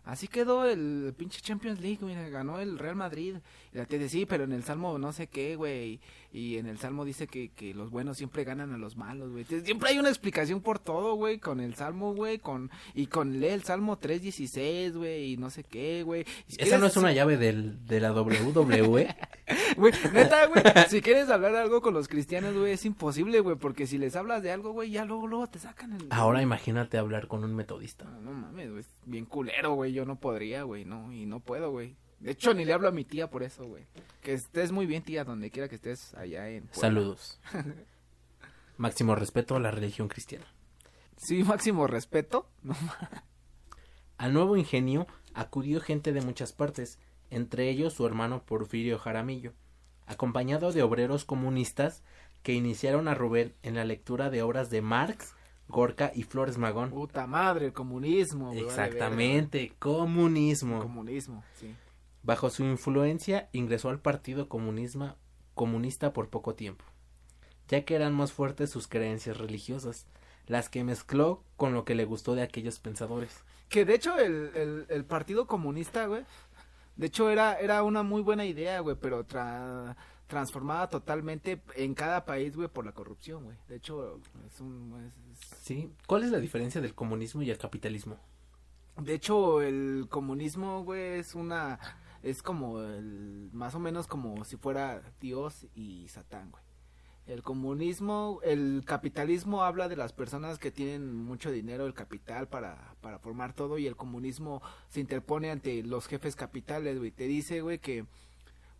Así 0.05 0.27
quedó 0.27 0.65
el 0.65 1.13
pinche 1.17 1.39
Champions 1.39 1.79
League, 1.79 1.99
mira, 2.01 2.27
ganó 2.27 2.59
el 2.59 2.77
Real 2.77 2.95
Madrid. 2.95 3.37
Y 3.73 3.77
la 3.77 3.85
dice, 3.85 4.09
sí, 4.09 4.25
pero 4.25 4.43
en 4.43 4.51
el 4.51 4.63
Salmo 4.63 4.97
no 4.97 5.13
sé 5.13 5.27
qué, 5.27 5.55
güey. 5.55 6.01
Y 6.33 6.57
en 6.57 6.65
el 6.65 6.79
Salmo 6.79 7.05
dice 7.05 7.27
que, 7.27 7.49
que 7.49 7.73
los 7.73 7.89
buenos 7.89 8.17
siempre 8.17 8.43
ganan 8.43 8.73
a 8.73 8.77
los 8.77 8.97
malos, 8.97 9.31
güey. 9.31 9.45
Siempre 9.45 9.91
hay 9.91 9.99
una 9.99 10.09
explicación 10.09 10.61
por 10.61 10.79
todo, 10.79 11.13
güey, 11.13 11.37
con 11.37 11.59
el 11.59 11.75
Salmo, 11.75 12.13
güey, 12.15 12.39
con 12.39 12.71
y 12.95 13.05
con 13.05 13.39
lee 13.39 13.49
el 13.49 13.63
Salmo 13.63 13.99
3.16, 13.99 14.93
güey, 14.93 15.33
y 15.33 15.37
no 15.37 15.49
sé 15.51 15.63
qué, 15.63 16.03
güey. 16.03 16.25
Si 16.47 16.59
esa 16.59 16.79
no 16.79 16.87
es 16.87 16.97
una 16.97 17.13
llave 17.13 17.37
del, 17.37 17.85
de 17.85 17.99
la 17.99 18.11
WWE. 18.13 19.15
Güey, 19.75 19.91
neta, 20.13 20.45
güey, 20.47 20.63
si 20.87 21.01
quieres 21.01 21.29
hablar 21.29 21.55
algo 21.55 21.81
con 21.81 21.93
los 21.93 22.07
cristianos, 22.07 22.55
güey, 22.55 22.73
es 22.73 22.85
imposible, 22.85 23.39
güey, 23.39 23.57
porque 23.57 23.87
si 23.87 23.97
les 23.97 24.15
hablas 24.15 24.41
de 24.41 24.51
algo, 24.51 24.71
güey, 24.71 24.91
ya 24.91 25.03
luego, 25.03 25.27
luego 25.27 25.47
te 25.47 25.59
sacan 25.59 25.93
el... 25.93 26.07
Ahora 26.11 26.41
imagínate 26.41 26.97
hablar 26.97 27.27
con 27.27 27.43
un 27.43 27.55
metodista. 27.55 28.05
No, 28.05 28.21
no 28.21 28.33
mames, 28.33 28.71
güey, 28.71 28.83
bien 29.05 29.25
culero, 29.25 29.73
güey, 29.73 29.92
yo 29.93 30.05
no 30.05 30.19
podría, 30.19 30.63
güey, 30.63 30.85
no, 30.85 31.11
y 31.13 31.25
no 31.25 31.39
puedo, 31.39 31.71
güey. 31.71 31.95
De 32.19 32.31
hecho, 32.31 32.53
ni 32.53 32.65
le 32.65 32.73
hablo 32.73 32.87
a 32.87 32.91
mi 32.91 33.03
tía 33.03 33.29
por 33.29 33.43
eso, 33.43 33.65
güey. 33.65 33.85
Que 34.21 34.33
estés 34.33 34.71
muy 34.71 34.85
bien, 34.85 35.03
tía, 35.03 35.23
donde 35.23 35.51
quiera 35.51 35.67
que 35.67 35.75
estés 35.75 36.13
allá 36.15 36.49
en... 36.49 36.63
Puebla. 36.67 36.81
Saludos. 36.81 37.39
Máximo 38.77 39.15
respeto 39.15 39.55
a 39.55 39.59
la 39.59 39.71
religión 39.71 40.07
cristiana. 40.07 40.45
Sí, 41.17 41.43
máximo 41.43 41.87
respeto. 41.87 42.49
Al 44.17 44.33
nuevo 44.33 44.57
ingenio 44.57 45.07
acudió 45.33 45.79
gente 45.79 46.11
de 46.11 46.21
muchas 46.21 46.53
partes, 46.53 46.99
entre 47.29 47.69
ellos 47.69 47.93
su 47.93 48.05
hermano 48.05 48.43
Porfirio 48.45 48.97
Jaramillo, 48.99 49.53
acompañado 50.05 50.71
de 50.71 50.83
obreros 50.83 51.25
comunistas 51.25 52.03
que 52.41 52.53
iniciaron 52.53 53.07
a 53.07 53.15
Rubén 53.15 53.53
en 53.63 53.75
la 53.75 53.85
lectura 53.85 54.29
de 54.29 54.41
obras 54.41 54.69
de 54.69 54.81
Marx, 54.81 55.35
Gorka 55.67 56.11
y 56.13 56.23
Flores 56.23 56.57
Magón. 56.57 56.89
puta 56.91 57.25
madre, 57.27 57.67
el 57.67 57.73
comunismo, 57.73 58.47
güey. 58.51 58.63
vale 58.63 58.69
Exactamente, 58.69 59.73
comunismo. 59.79 60.79
Comunismo, 60.79 61.43
sí. 61.55 61.73
Bajo 62.21 62.49
su 62.49 62.63
influencia 62.63 63.49
ingresó 63.51 63.89
al 63.89 63.99
Partido 63.99 64.47
Comunismo, 64.47 65.15
Comunista 65.55 66.13
por 66.13 66.29
poco 66.29 66.55
tiempo, 66.55 66.83
ya 67.67 67.83
que 67.85 67.95
eran 67.95 68.13
más 68.13 68.31
fuertes 68.31 68.69
sus 68.69 68.87
creencias 68.87 69.37
religiosas, 69.37 70.07
las 70.47 70.69
que 70.69 70.83
mezcló 70.83 71.43
con 71.57 71.73
lo 71.73 71.85
que 71.85 71.95
le 71.95 72.05
gustó 72.05 72.33
de 72.35 72.41
aquellos 72.43 72.79
pensadores. 72.79 73.43
Que 73.69 73.85
de 73.85 73.95
hecho 73.95 74.17
el, 74.19 74.51
el, 74.55 74.85
el 74.89 75.05
Partido 75.05 75.47
Comunista, 75.47 76.05
güey, 76.05 76.23
de 76.95 77.07
hecho 77.07 77.29
era, 77.29 77.59
era 77.59 77.83
una 77.83 78.03
muy 78.03 78.21
buena 78.21 78.45
idea, 78.45 78.79
güey, 78.79 78.95
pero 78.99 79.25
tra- 79.25 79.95
transformada 80.33 80.89
totalmente 80.89 81.61
en 81.75 81.93
cada 81.93 82.25
país, 82.25 82.55
güey, 82.55 82.67
por 82.67 82.85
la 82.85 82.91
corrupción, 82.91 83.43
güey. 83.45 83.55
De 83.67 83.75
hecho, 83.75 84.19
es 84.47 84.59
un... 84.59 84.93
es- 85.07 85.39
es- 85.39 85.57
¿Sí? 85.61 85.91
¿Cuál 86.07 86.23
es 86.23 86.31
la 86.31 86.39
diferencia 86.39 86.81
del 86.81 86.95
comunismo 86.95 87.43
y 87.43 87.51
el 87.51 87.57
capitalismo? 87.59 88.17
de 88.97 89.13
hecho, 89.13 89.61
el 89.61 90.07
comunismo, 90.09 90.83
güey, 90.83 91.19
es 91.19 91.35
una... 91.35 91.79
Es 92.23 92.41
como 92.41 92.81
el... 92.81 93.49
Más 93.53 93.75
o 93.75 93.79
menos 93.79 94.07
como 94.07 94.43
si 94.45 94.57
fuera 94.57 95.01
Dios 95.21 95.67
y 95.75 96.07
Satán, 96.07 96.49
güey. 96.51 96.63
El 97.27 97.41
comunismo, 97.43 98.39
el 98.43 98.83
capitalismo 98.85 99.63
habla 99.63 99.87
de 99.87 99.95
las 99.95 100.13
personas 100.13 100.57
que 100.59 100.71
tienen 100.71 101.15
mucho 101.15 101.51
dinero, 101.51 101.85
el 101.85 101.93
capital 101.93 102.47
para, 102.49 102.95
para 103.01 103.17
formar 103.19 103.53
todo 103.53 103.77
y 103.77 103.85
el 103.87 103.95
comunismo 103.95 104.61
se 104.89 104.99
interpone 104.99 105.49
ante 105.51 105.83
los 105.83 106.07
jefes 106.07 106.35
capitales, 106.35 106.97
güey. 106.97 107.11
Te 107.11 107.25
dice, 107.25 107.61
güey, 107.61 107.79
que 107.79 108.05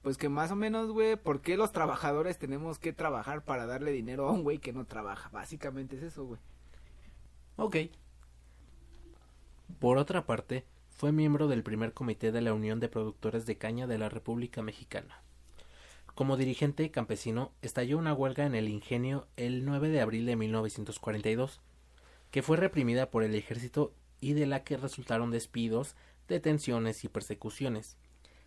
pues 0.03 0.17
que 0.17 0.27
más 0.27 0.51
o 0.51 0.55
menos, 0.57 0.91
güey, 0.91 1.15
¿por 1.15 1.41
qué 1.41 1.55
los 1.55 1.71
trabajadores 1.71 2.37
tenemos 2.37 2.77
que 2.77 2.91
trabajar 2.91 3.45
para 3.45 3.65
darle 3.65 3.91
dinero 3.91 4.27
a 4.27 4.31
un 4.31 4.43
güey 4.43 4.59
que 4.59 4.73
no 4.73 4.85
trabaja? 4.85 5.29
Básicamente 5.29 5.95
es 5.95 6.03
eso, 6.03 6.25
güey. 6.25 6.41
Ok. 7.55 7.77
Por 9.79 9.97
otra 9.97 10.25
parte, 10.25 10.65
fue 10.89 11.13
miembro 11.13 11.47
del 11.47 11.63
primer 11.63 11.93
comité 11.93 12.33
de 12.33 12.41
la 12.41 12.53
Unión 12.53 12.81
de 12.81 12.89
Productores 12.89 13.45
de 13.45 13.57
Caña 13.57 13.87
de 13.87 13.97
la 13.97 14.09
República 14.09 14.61
Mexicana. 14.61 15.23
Como 16.15 16.35
dirigente 16.35 16.91
campesino, 16.91 17.53
estalló 17.61 17.97
una 17.97 18.13
huelga 18.13 18.45
en 18.45 18.55
el 18.55 18.67
ingenio 18.67 19.27
el 19.37 19.63
9 19.63 19.87
de 19.87 20.01
abril 20.01 20.25
de 20.25 20.35
1942, 20.35 21.61
que 22.29 22.41
fue 22.41 22.57
reprimida 22.57 23.09
por 23.09 23.23
el 23.23 23.35
ejército 23.35 23.93
y 24.19 24.33
de 24.33 24.47
la 24.47 24.65
que 24.65 24.75
resultaron 24.75 25.31
despidos, 25.31 25.95
detenciones 26.27 27.05
y 27.05 27.07
persecuciones. 27.07 27.97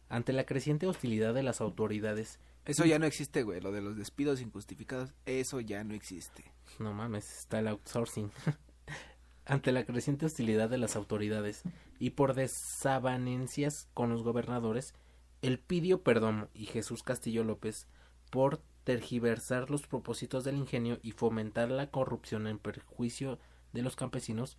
Ante 0.09 0.33
la 0.33 0.45
creciente 0.45 0.87
hostilidad 0.87 1.35
de 1.35 1.43
las 1.43 1.61
autoridades, 1.61 2.39
Eso 2.65 2.85
ya 2.85 2.99
no 2.99 3.07
existe, 3.07 3.43
güey, 3.43 3.61
lo 3.61 3.71
de 3.73 3.81
los 3.81 3.97
despidos 3.97 4.41
injustificados, 4.41 5.15
eso 5.25 5.61
ya 5.61 5.85
no 5.85 5.95
existe. 5.95 6.53
No 6.79 6.93
mames, 6.93 7.39
está 7.39 7.61
el 7.61 7.69
outsourcing. 7.69 8.31
Ante 9.45 9.71
la 9.71 9.85
creciente 9.85 10.27
hostilidad 10.27 10.69
de 10.69 10.79
las 10.79 10.97
autoridades 10.97 11.63
y 12.01 12.11
por 12.11 12.35
desavenencias 12.35 13.89
con 13.95 14.11
los 14.11 14.25
gobernadores, 14.25 14.95
Elpidio 15.43 16.03
Perdomo 16.03 16.49
y 16.55 16.67
Jesús 16.67 17.05
Castillo 17.05 17.45
López, 17.45 17.87
por 18.31 18.61
tergiversar 18.83 19.71
los 19.71 19.87
propósitos 19.87 20.45
del 20.45 20.57
ingenio 20.57 20.99
y 21.03 21.13
fomentar 21.13 21.71
la 21.71 21.91
corrupción 21.91 22.47
en 22.47 22.59
perjuicio 22.59 23.39
de 23.73 23.83
los 23.83 23.97
campesinos, 23.97 24.57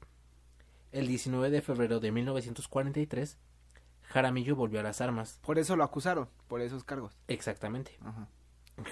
el 0.92 1.08
19 1.08 1.50
de 1.50 1.62
febrero 1.62 2.00
de 2.00 2.12
1943, 2.12 3.38
Jaramillo 4.08 4.56
volvió 4.56 4.80
a 4.80 4.84
las 4.84 5.02
armas. 5.02 5.40
Por 5.46 5.60
eso 5.60 5.76
lo 5.76 5.84
acusaron, 5.84 6.30
por 6.48 6.62
esos 6.62 6.84
cargos. 6.84 7.18
Exactamente. 7.28 7.98
Ajá. 8.04 8.28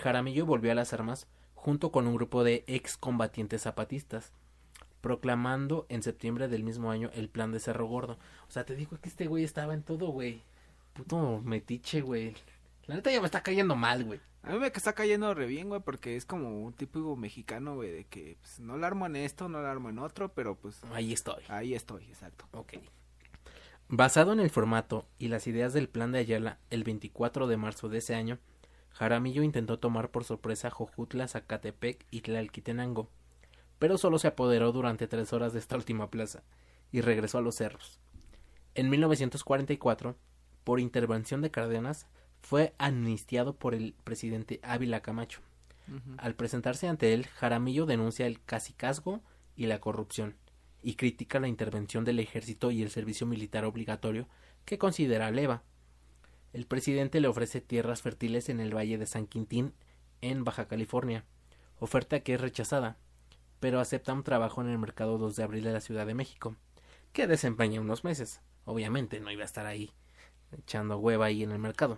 Jaramillo 0.02 0.46
volvió 0.46 0.72
a 0.72 0.76
las 0.76 0.94
armas 0.94 1.28
junto 1.54 1.92
con 1.92 2.08
un 2.08 2.16
grupo 2.16 2.44
de 2.44 2.64
excombatientes 2.68 3.64
zapatistas, 3.64 4.32
proclamando 5.02 5.86
en 5.90 6.04
septiembre 6.04 6.48
del 6.48 6.64
mismo 6.64 6.92
año 6.92 7.10
el 7.14 7.30
plan 7.30 7.52
de 7.52 7.60
Cerro 7.60 7.88
Gordo. 7.88 8.18
O 8.48 8.52
sea, 8.52 8.66
te 8.66 8.76
digo 8.76 8.98
que 9.00 9.10
este 9.10 9.28
güey 9.28 9.44
estaba 9.44 9.74
en 9.74 9.84
todo, 9.84 10.08
güey. 10.08 10.42
Puto 10.94 11.42
metiche, 11.44 12.02
güey. 12.02 12.36
La 12.88 12.96
neta 12.96 13.12
ya 13.12 13.20
me 13.20 13.26
está 13.26 13.42
cayendo 13.42 13.76
mal, 13.76 14.04
güey. 14.04 14.20
A 14.44 14.52
mí 14.52 14.60
me 14.60 14.68
está 14.68 14.94
cayendo 14.94 15.34
re 15.34 15.48
bien, 15.48 15.70
güey, 15.70 15.82
porque 15.82 16.16
es 16.16 16.26
como 16.26 16.62
un 16.64 16.74
típico 16.74 17.16
mexicano, 17.16 17.76
güey, 17.76 17.92
de 17.92 18.06
que 18.06 18.38
pues, 18.42 18.60
no 18.60 18.78
la 18.78 18.88
armo 18.88 19.08
en 19.08 19.16
esto, 19.16 19.50
no 19.50 19.60
la 19.62 19.72
armo 19.72 19.90
en 19.90 19.98
otro, 19.98 20.30
pero 20.34 20.56
pues 20.56 20.84
Ahí 20.94 21.14
estoy. 21.14 21.44
ahí 21.48 21.74
estoy, 21.74 22.04
exacto. 22.06 22.46
Ok. 22.52 22.74
Basado 23.88 24.34
en 24.34 24.40
el 24.40 24.50
formato 24.50 25.06
y 25.20 25.28
las 25.28 25.46
ideas 25.46 25.72
del 25.74 25.88
plan 25.88 26.12
de 26.12 26.20
Ayala, 26.20 26.58
el 26.72 26.84
24 26.84 27.46
de 27.46 27.56
marzo 27.56 27.88
de 27.88 28.00
ese 28.00 28.16
año, 28.16 28.40
Jaramillo 28.90 29.44
intentó 29.44 29.78
tomar 29.78 30.10
por 30.10 30.24
sorpresa 30.24 30.72
Jojutla, 30.72 31.28
Zacatepec 31.28 32.04
y 32.10 32.22
Tlalquitenango, 32.22 33.10
pero 33.78 34.00
solo 34.00 34.18
se 34.18 34.28
apoderó 34.28 34.72
durante 34.72 35.08
tres 35.08 35.34
horas 35.34 35.54
de 35.54 35.60
esta 35.60 35.76
última 35.76 36.10
plaza 36.10 36.42
y 36.92 37.02
regresó 37.02 37.38
a 37.38 37.42
los 37.42 37.56
cerros. 37.56 38.00
En 38.74 38.90
1944, 38.90 40.16
por 40.64 40.80
intervención 40.80 41.42
de 41.42 41.52
Cárdenas, 41.52 42.08
fue 42.42 42.74
amnistiado 42.80 43.56
por 43.56 43.76
el 43.76 43.94
presidente 44.04 44.60
Ávila 44.64 45.02
Camacho. 45.02 45.42
Al 46.18 46.34
presentarse 46.34 46.88
ante 46.88 47.14
él, 47.14 47.28
Jaramillo 47.28 47.86
denuncia 47.86 48.26
el 48.26 48.42
cacicazgo 48.44 49.22
y 49.56 49.68
la 49.68 49.80
corrupción, 49.80 50.36
y 50.86 50.94
critica 50.94 51.40
la 51.40 51.48
intervención 51.48 52.06
del 52.06 52.20
ejército 52.20 52.70
y 52.70 52.84
el 52.84 52.92
servicio 52.92 53.26
militar 53.26 53.66
obligatorio 53.66 54.28
que 54.66 54.78
considera 54.78 55.32
leva. 55.32 55.64
El 56.54 56.68
presidente 56.68 57.20
le 57.20 57.28
ofrece 57.28 57.60
tierras 57.60 58.04
fértiles 58.04 58.50
en 58.50 58.60
el 58.60 58.76
Valle 58.76 59.00
de 59.00 59.08
San 59.08 59.26
Quintín, 59.26 59.74
en 60.22 60.44
Baja 60.44 60.68
California, 60.68 61.26
oferta 61.80 62.20
que 62.20 62.36
es 62.36 62.42
rechazada, 62.42 63.00
pero 63.60 63.80
acepta 63.80 64.14
un 64.14 64.24
trabajo 64.24 64.62
en 64.62 64.70
el 64.70 64.78
mercado 64.78 65.18
2 65.18 65.36
de 65.36 65.44
abril 65.44 65.64
de 65.64 65.74
la 65.74 65.82
Ciudad 65.82 66.06
de 66.06 66.14
México, 66.14 66.56
que 67.14 67.26
desempeña 67.26 67.82
unos 67.82 68.04
meses. 68.04 68.42
Obviamente 68.64 69.20
no 69.20 69.32
iba 69.32 69.42
a 69.42 69.46
estar 69.46 69.66
ahí 69.66 69.92
echando 70.56 71.00
hueva 71.00 71.26
ahí 71.26 71.42
en 71.42 71.52
el 71.52 71.60
mercado. 71.60 71.98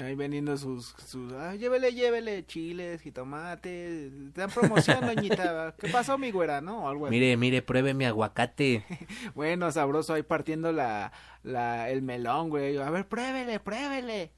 Ahí 0.00 0.14
vendiendo 0.14 0.56
sus, 0.56 0.94
sus 1.06 1.32
ah, 1.34 1.54
llévele, 1.54 1.92
llévele, 1.92 2.46
chiles, 2.46 3.02
jitomates, 3.02 4.10
te 4.32 4.40
dan 4.40 4.50
promoción, 4.50 5.00
doñita, 5.06 5.74
¿qué 5.78 5.88
pasó 5.88 6.16
mi 6.16 6.30
güera, 6.30 6.62
no? 6.62 6.88
Algo 6.88 7.06
así. 7.06 7.10
Mire, 7.10 7.36
mire, 7.36 7.60
pruebe 7.60 7.92
mi 7.92 8.06
aguacate. 8.06 8.84
bueno, 9.34 9.70
sabroso, 9.70 10.14
ahí 10.14 10.22
partiendo 10.22 10.72
la, 10.72 11.12
la, 11.42 11.90
el 11.90 12.00
melón, 12.00 12.48
güey, 12.48 12.78
a 12.78 12.88
ver, 12.88 13.06
pruébele, 13.06 13.60
pruébele. 13.60 14.32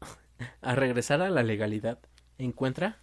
A 0.62 0.74
regresar 0.76 1.20
a 1.22 1.28
la 1.28 1.42
legalidad, 1.42 1.98
encuentra 2.38 3.00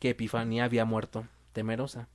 que 0.00 0.10
Epifanía 0.10 0.64
había 0.64 0.84
muerto, 0.84 1.28
temerosa, 1.52 2.08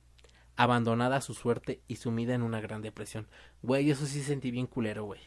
abandonada 0.56 1.16
a 1.16 1.20
su 1.20 1.34
suerte 1.34 1.82
y 1.88 1.96
sumida 1.96 2.34
en 2.34 2.42
una 2.42 2.60
gran 2.60 2.82
depresión. 2.82 3.28
Güey, 3.62 3.90
eso 3.90 4.06
sí 4.06 4.22
sentí 4.22 4.50
bien 4.50 4.66
culero, 4.66 5.04
güey. 5.04 5.20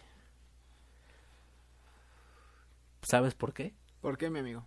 ¿Sabes 3.06 3.36
por 3.36 3.54
qué? 3.54 3.74
¿Por 4.02 4.18
qué, 4.18 4.30
mi 4.30 4.40
amigo? 4.40 4.66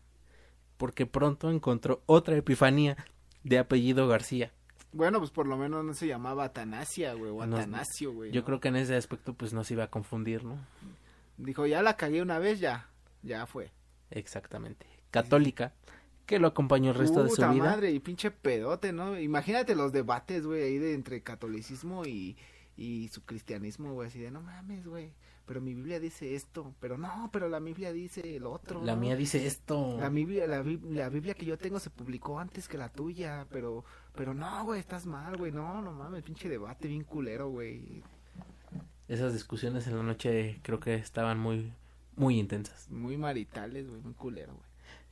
Porque 0.77 1.07
pronto 1.07 1.51
encontró 1.51 2.03
otra 2.07 2.37
Epifanía 2.37 2.97
de 3.43 3.59
apellido 3.59 4.07
García. 4.07 4.53
Bueno, 4.93 5.19
pues 5.19 5.31
por 5.31 5.47
lo 5.47 5.57
menos 5.57 5.85
no 5.85 5.93
se 5.93 6.07
llamaba 6.07 6.45
Atanasia, 6.45 7.15
güey, 7.15 7.31
o 7.33 7.43
Atanasio, 7.43 8.13
güey. 8.13 8.31
Yo 8.31 8.45
creo 8.45 8.61
que 8.61 8.69
en 8.69 8.77
ese 8.77 8.95
aspecto 8.95 9.35
pues 9.35 9.53
no 9.53 9.65
se 9.65 9.75
iba 9.75 9.85
a 9.85 9.91
confundir, 9.91 10.45
¿no? 10.45 10.57
Dijo, 11.37 11.67
ya 11.67 11.83
la 11.83 11.97
cagué 11.97 12.23
una 12.23 12.39
vez, 12.39 12.61
ya, 12.61 12.89
ya 13.23 13.47
fue. 13.47 13.73
Exactamente. 14.11 14.87
Católica, 15.11 15.75
que 16.25 16.39
lo 16.39 16.47
acompañó 16.47 16.93
el 16.93 16.97
resto 16.97 17.25
de 17.25 17.31
su 17.31 17.43
vida. 17.43 17.65
madre, 17.65 17.91
y 17.91 17.99
pinche 17.99 18.31
pedote, 18.31 18.93
¿no? 18.93 19.19
Imagínate 19.19 19.75
los 19.75 19.93
debates, 19.93 20.47
güey, 20.47 20.63
ahí 20.63 20.79
de 20.79 20.95
entre 20.95 21.23
catolicismo 21.23 22.07
y, 22.07 22.37
y 22.77 23.09
su 23.09 23.25
cristianismo, 23.25 23.93
güey, 23.95 24.09
así 24.09 24.21
de, 24.21 24.31
no 24.31 24.41
mames, 24.41 24.87
güey 24.87 25.13
pero 25.49 25.63
mi 25.63 25.73
Biblia 25.73 25.99
dice 25.99 26.35
esto, 26.35 26.75
pero 26.79 26.99
no, 26.99 27.31
pero 27.33 27.49
la 27.49 27.59
Biblia 27.59 27.91
dice 27.91 28.37
el 28.37 28.45
otro. 28.45 28.85
La 28.85 28.95
mía 28.95 29.17
dice 29.17 29.47
esto. 29.47 29.97
La 29.99 30.11
Biblia, 30.11 30.47
la, 30.47 30.63
la, 30.63 31.09
Biblia 31.09 31.33
que 31.33 31.47
yo 31.47 31.57
tengo 31.57 31.81
se 31.81 31.89
publicó 31.89 32.39
antes 32.39 32.69
que 32.69 32.77
la 32.77 32.91
tuya, 32.91 33.47
pero, 33.51 33.83
pero 34.15 34.35
no, 34.35 34.65
güey, 34.65 34.79
estás 34.79 35.07
mal, 35.07 35.39
güey, 35.39 35.51
no, 35.51 35.81
no 35.81 35.93
mames, 35.93 36.23
pinche 36.23 36.51
debate 36.51 36.87
bien 36.87 37.03
culero, 37.03 37.49
güey. 37.49 38.03
Esas 39.09 39.33
discusiones 39.33 39.87
en 39.87 39.97
la 39.97 40.03
noche 40.03 40.61
creo 40.63 40.81
que 40.81 40.95
estaban 40.97 41.39
muy, 41.39 41.73
muy 42.15 42.39
intensas. 42.39 42.91
Muy 42.91 43.17
maritales, 43.17 43.89
güey, 43.89 44.03
muy 44.03 44.13
culero, 44.13 44.53
güey. 44.53 44.69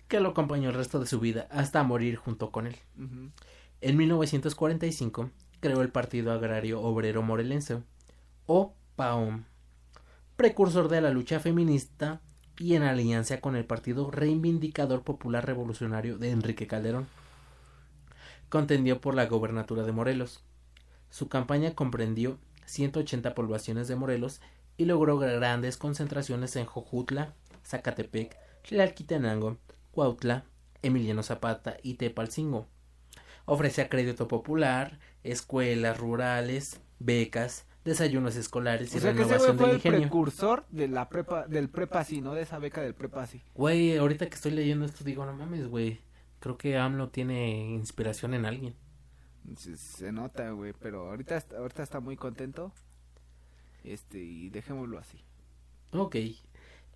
Que 0.07 0.21
lo 0.21 0.29
acompañó 0.29 0.69
el 0.69 0.77
resto 0.77 1.01
de 1.01 1.07
su 1.07 1.19
vida 1.19 1.49
hasta 1.51 1.83
morir 1.83 2.17
junto 2.17 2.53
con 2.53 2.67
él. 2.67 2.77
En 3.81 3.97
1945 3.97 5.31
creó 5.61 5.81
el 5.81 5.89
Partido 5.89 6.31
Agrario 6.31 6.83
Obrero 6.83 7.23
Morelense, 7.23 7.83
o 8.45 8.75
PAOM 8.97 9.45
precursor 10.37 10.89
de 10.89 11.01
la 11.01 11.11
lucha 11.11 11.41
feminista 11.41 12.21
y 12.59 12.75
en 12.75 12.83
alianza 12.83 13.41
con 13.41 13.57
el 13.57 13.65
Partido 13.65 14.11
Reivindicador 14.11 15.03
Popular 15.03 15.47
Revolucionario 15.47 16.19
de 16.19 16.31
Enrique 16.31 16.67
Calderón. 16.67 17.07
Contendió 18.51 19.01
por 19.01 19.15
la 19.15 19.27
gobernatura 19.27 19.83
de 19.83 19.93
Morelos. 19.93 20.45
Su 21.09 21.29
campaña 21.29 21.75
comprendió 21.75 22.39
180 22.67 23.35
poblaciones 23.35 23.89
de 23.89 23.97
Morelos 23.97 24.41
y 24.77 24.85
logró 24.85 25.19
grandes 25.19 25.79
concentraciones 25.79 26.55
en 26.57 26.67
Jojutla, 26.67 27.35
Zacatepec, 27.65 28.37
Tlalquitenango, 28.69 29.57
Cuautla, 29.91 30.45
Emiliano 30.83 31.23
Zapata 31.23 31.79
y 31.83 31.95
Tepalcingo. 31.95 32.67
Ofrecía 33.47 33.89
crédito 33.89 34.29
popular, 34.29 34.99
escuelas 35.23 35.97
rurales, 35.97 36.81
becas, 36.99 37.65
desayunos 37.87 38.35
escolares 38.37 38.93
y 38.93 38.99
o 38.99 39.01
sea 39.01 39.13
renovación 39.13 39.39
que 39.39 39.65
ese 39.65 39.81
fue 39.81 39.93
el 39.93 40.01
precursor 40.01 40.67
de 40.71 40.89
la 40.89 41.09
prepa, 41.09 41.47
del 41.47 41.69
prepasi, 41.71 42.21
¿no? 42.21 42.35
De 42.35 42.43
esa 42.43 42.59
beca 42.59 42.83
del 42.83 42.95
prepasi. 42.95 43.43
Güey, 43.55 43.97
ahorita 43.97 44.29
que 44.29 44.35
estoy 44.35 44.51
leyendo 44.51 44.85
esto 44.85 45.05
digo, 45.05 45.25
no 45.25 45.33
mames, 45.33 45.69
güey. 45.69 46.01
Creo 46.41 46.59
que 46.59 46.77
AMLO 46.77 47.09
tiene 47.09 47.73
inspiración 47.73 48.35
en 48.35 48.45
alguien. 48.45 48.75
Se, 49.57 50.11
nota, 50.11 50.51
güey, 50.51 50.75
pero 50.79 51.09
ahorita, 51.09 51.43
ahorita 51.57 51.83
está 51.85 52.01
muy 52.01 52.17
contento. 52.17 52.73
Este, 53.85 54.19
y 54.19 54.51
dejémoslo 54.51 54.99
así. 54.99 55.23
Ok. 55.93 56.17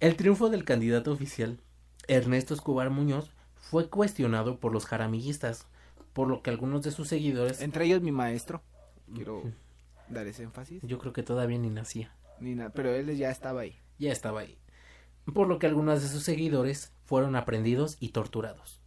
El 0.00 0.16
triunfo 0.16 0.50
del 0.50 0.64
candidato 0.64 1.12
oficial, 1.12 1.61
Ernesto 2.09 2.53
Escobar 2.53 2.90
Muñoz, 2.90 3.31
fue 3.55 3.88
cuestionado 3.88 4.59
por 4.59 4.72
los 4.72 4.87
jaramillistas, 4.87 5.66
por 6.12 6.26
lo 6.26 6.42
que 6.42 6.50
algunos 6.50 6.83
de 6.83 6.90
sus 6.90 7.07
seguidores... 7.07 7.61
Entre 7.61 7.85
ellos 7.85 8.03
mi 8.03 8.11
maestro. 8.11 8.62
Quiero 9.14 9.44
dar 10.11 10.27
ese 10.27 10.42
énfasis. 10.42 10.83
Yo 10.83 10.99
creo 10.99 11.12
que 11.12 11.23
todavía 11.23 11.59
ni 11.59 11.70
nacía. 11.70 12.14
Ni 12.40 12.57
pero 12.75 12.94
él 12.94 13.16
ya 13.16 13.31
estaba 13.31 13.62
ahí. 13.62 13.79
Ya 13.99 14.12
estaba 14.12 14.40
ahí. 14.40 14.59
Por 15.33 15.49
lo 15.49 15.59
que 15.59 15.66
algunos 15.66 16.03
de 16.03 16.09
sus 16.09 16.23
seguidores 16.23 16.92
fueron 17.05 17.37
aprendidos 17.37 17.96
y 18.01 18.09
torturados. 18.11 18.81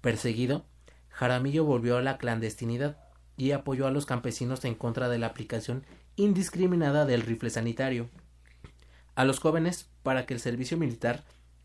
Perseguido, 0.00 0.66
Jaramillo 1.08 1.64
volvió 1.64 1.96
a 1.96 2.02
la 2.02 2.18
clandestinidad 2.18 2.98
y 3.36 3.52
apoyó 3.52 3.86
a 3.86 3.90
los 3.90 4.06
campesinos 4.06 4.64
en 4.64 4.74
contra 4.74 5.08
de 5.08 5.18
la 5.18 5.26
aplicación 5.26 5.84
indiscriminada 6.16 7.04
del 7.04 7.22
rifle 7.22 7.50
sanitario. 7.50 8.08
A 9.14 9.24
los 9.24 9.40
jóvenes 9.40 9.90
para 10.02 10.26
que 10.26 10.34
el 10.34 10.40
servicio 10.40 10.76
militar 10.76 11.24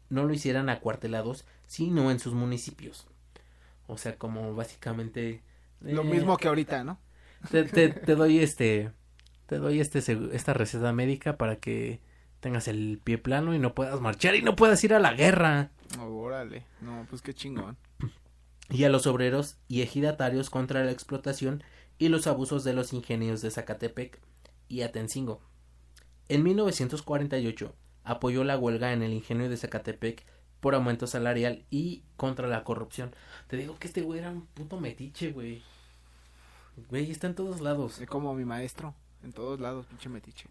no 0.10 0.26
lo 0.26 0.34
hicieran 0.34 0.70
acuartelados, 0.70 1.46
sino 1.67 2.12
en 2.12 2.20
sus 2.20 2.34
municipios. 2.34 3.08
O 3.88 3.98
sea, 3.98 4.17
como 4.17 4.56
básicamente... 4.56 5.41
Lo 5.82 6.04
mismo 6.04 6.38
que 6.38 6.48
ahorita, 6.48 6.84
¿no? 6.84 7.00
Te, 7.49 7.63
te, 7.63 8.15
doy 8.15 8.39
este, 8.39 8.91
te 9.47 9.58
doy 9.58 9.80
este, 9.80 9.99
esta 10.34 10.54
receta 10.54 10.93
médica 10.93 11.38
para 11.38 11.58
que 11.58 11.99
tengas 12.39 12.67
el 12.67 12.99
pie 13.04 13.17
plano 13.17 13.54
y 13.54 13.60
no 13.60 13.73
puedas 13.73 13.99
marchar 14.01 14.36
y 14.36 14.41
no 14.41 14.56
puedas 14.56 14.84
ir 14.84 14.93
a 14.93 14.99
la 14.99 15.13
guerra. 15.13 15.71
órale, 15.99 16.65
no, 16.82 17.06
pues 17.10 17.21
qué 17.21 17.34
chingón. 17.34 17.77
Y 18.69 18.84
a 18.84 18.89
los 18.89 19.08
obreros 19.08 19.58
y 19.67 19.82
ejidatarios 19.82 20.49
contra 20.49 20.84
la 20.84 20.91
explotación 20.91 21.63
y 21.97 22.10
los 22.10 22.27
abusos 22.27 22.63
de 22.63 22.73
los 22.73 22.93
ingenios 22.93 23.41
de 23.41 23.51
Zacatepec 23.51 24.19
y 24.67 24.82
Atencingo. 24.82 25.41
En 26.30 26.43
1948 26.43 27.75
apoyó 28.04 28.43
la 28.43 28.58
huelga 28.58 28.93
en 28.93 29.04
el 29.04 29.13
ingenio 29.13 29.49
de 29.49 29.58
Zacatepec 29.58 30.25
por 30.62 30.75
aumento 30.75 31.08
salarial 31.08 31.65
y 31.69 32.04
contra 32.15 32.47
la 32.47 32.63
corrupción. 32.63 33.13
Te 33.47 33.58
digo 33.58 33.77
que 33.77 33.88
este 33.88 34.01
güey 34.01 34.19
era 34.19 34.32
un 34.32 34.45
puto 34.45 34.80
metiche, 34.80 35.32
güey. 35.32 35.62
Güey, 36.89 37.12
está 37.12 37.27
en 37.27 37.36
todos 37.36 37.62
lados. 37.62 37.99
Es 37.99 38.07
como 38.07 38.34
mi 38.34 38.45
maestro. 38.45 38.95
En 39.23 39.34
todos 39.34 39.60
lados, 39.60 39.86
pinche 39.86 40.10
metiche. 40.10 40.47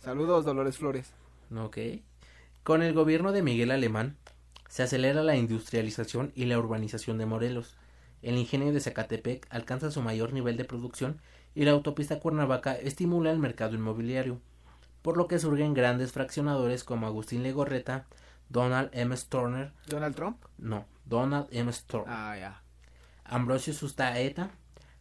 Saludos, 0.00 0.44
Dolores 0.44 0.78
Flores. 0.78 1.12
Ok. 1.56 1.78
Con 2.62 2.82
el 2.82 2.92
gobierno 2.92 3.32
de 3.32 3.42
Miguel 3.42 3.70
Alemán, 3.70 4.16
se 4.68 4.82
acelera 4.82 5.22
la 5.22 5.36
industrialización 5.36 6.32
y 6.34 6.44
la 6.44 6.58
urbanización 6.58 7.18
de 7.18 7.26
Morelos. 7.26 7.76
El 8.20 8.36
ingenio 8.36 8.72
de 8.72 8.80
Zacatepec 8.80 9.46
alcanza 9.50 9.90
su 9.90 10.02
mayor 10.02 10.32
nivel 10.32 10.56
de 10.56 10.64
producción 10.64 11.20
y 11.54 11.64
la 11.64 11.70
autopista 11.72 12.20
Cuernavaca 12.20 12.74
estimula 12.74 13.30
el 13.30 13.38
mercado 13.38 13.74
inmobiliario, 13.74 14.40
por 15.02 15.16
lo 15.16 15.28
que 15.28 15.38
surgen 15.38 15.74
grandes 15.74 16.12
fraccionadores 16.12 16.84
como 16.84 17.06
Agustín 17.06 17.42
Legorreta, 17.42 18.06
Donald 18.48 18.90
M. 18.92 19.16
Storner. 19.16 19.72
¿Donald 19.86 20.14
Trump? 20.14 20.44
No, 20.58 20.86
Donald 21.04 21.48
M. 21.50 21.72
Storner. 21.72 22.12
Ah, 22.14 22.36
ya. 22.38 22.62
Ambrosio 23.24 23.72
Sustaeta, 23.72 24.50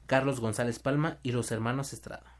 Carlos 0.08 0.40
González 0.40 0.80
Palma 0.80 1.18
y 1.22 1.32
los 1.32 1.52
hermanos 1.52 1.94
Estrada. 1.94 2.38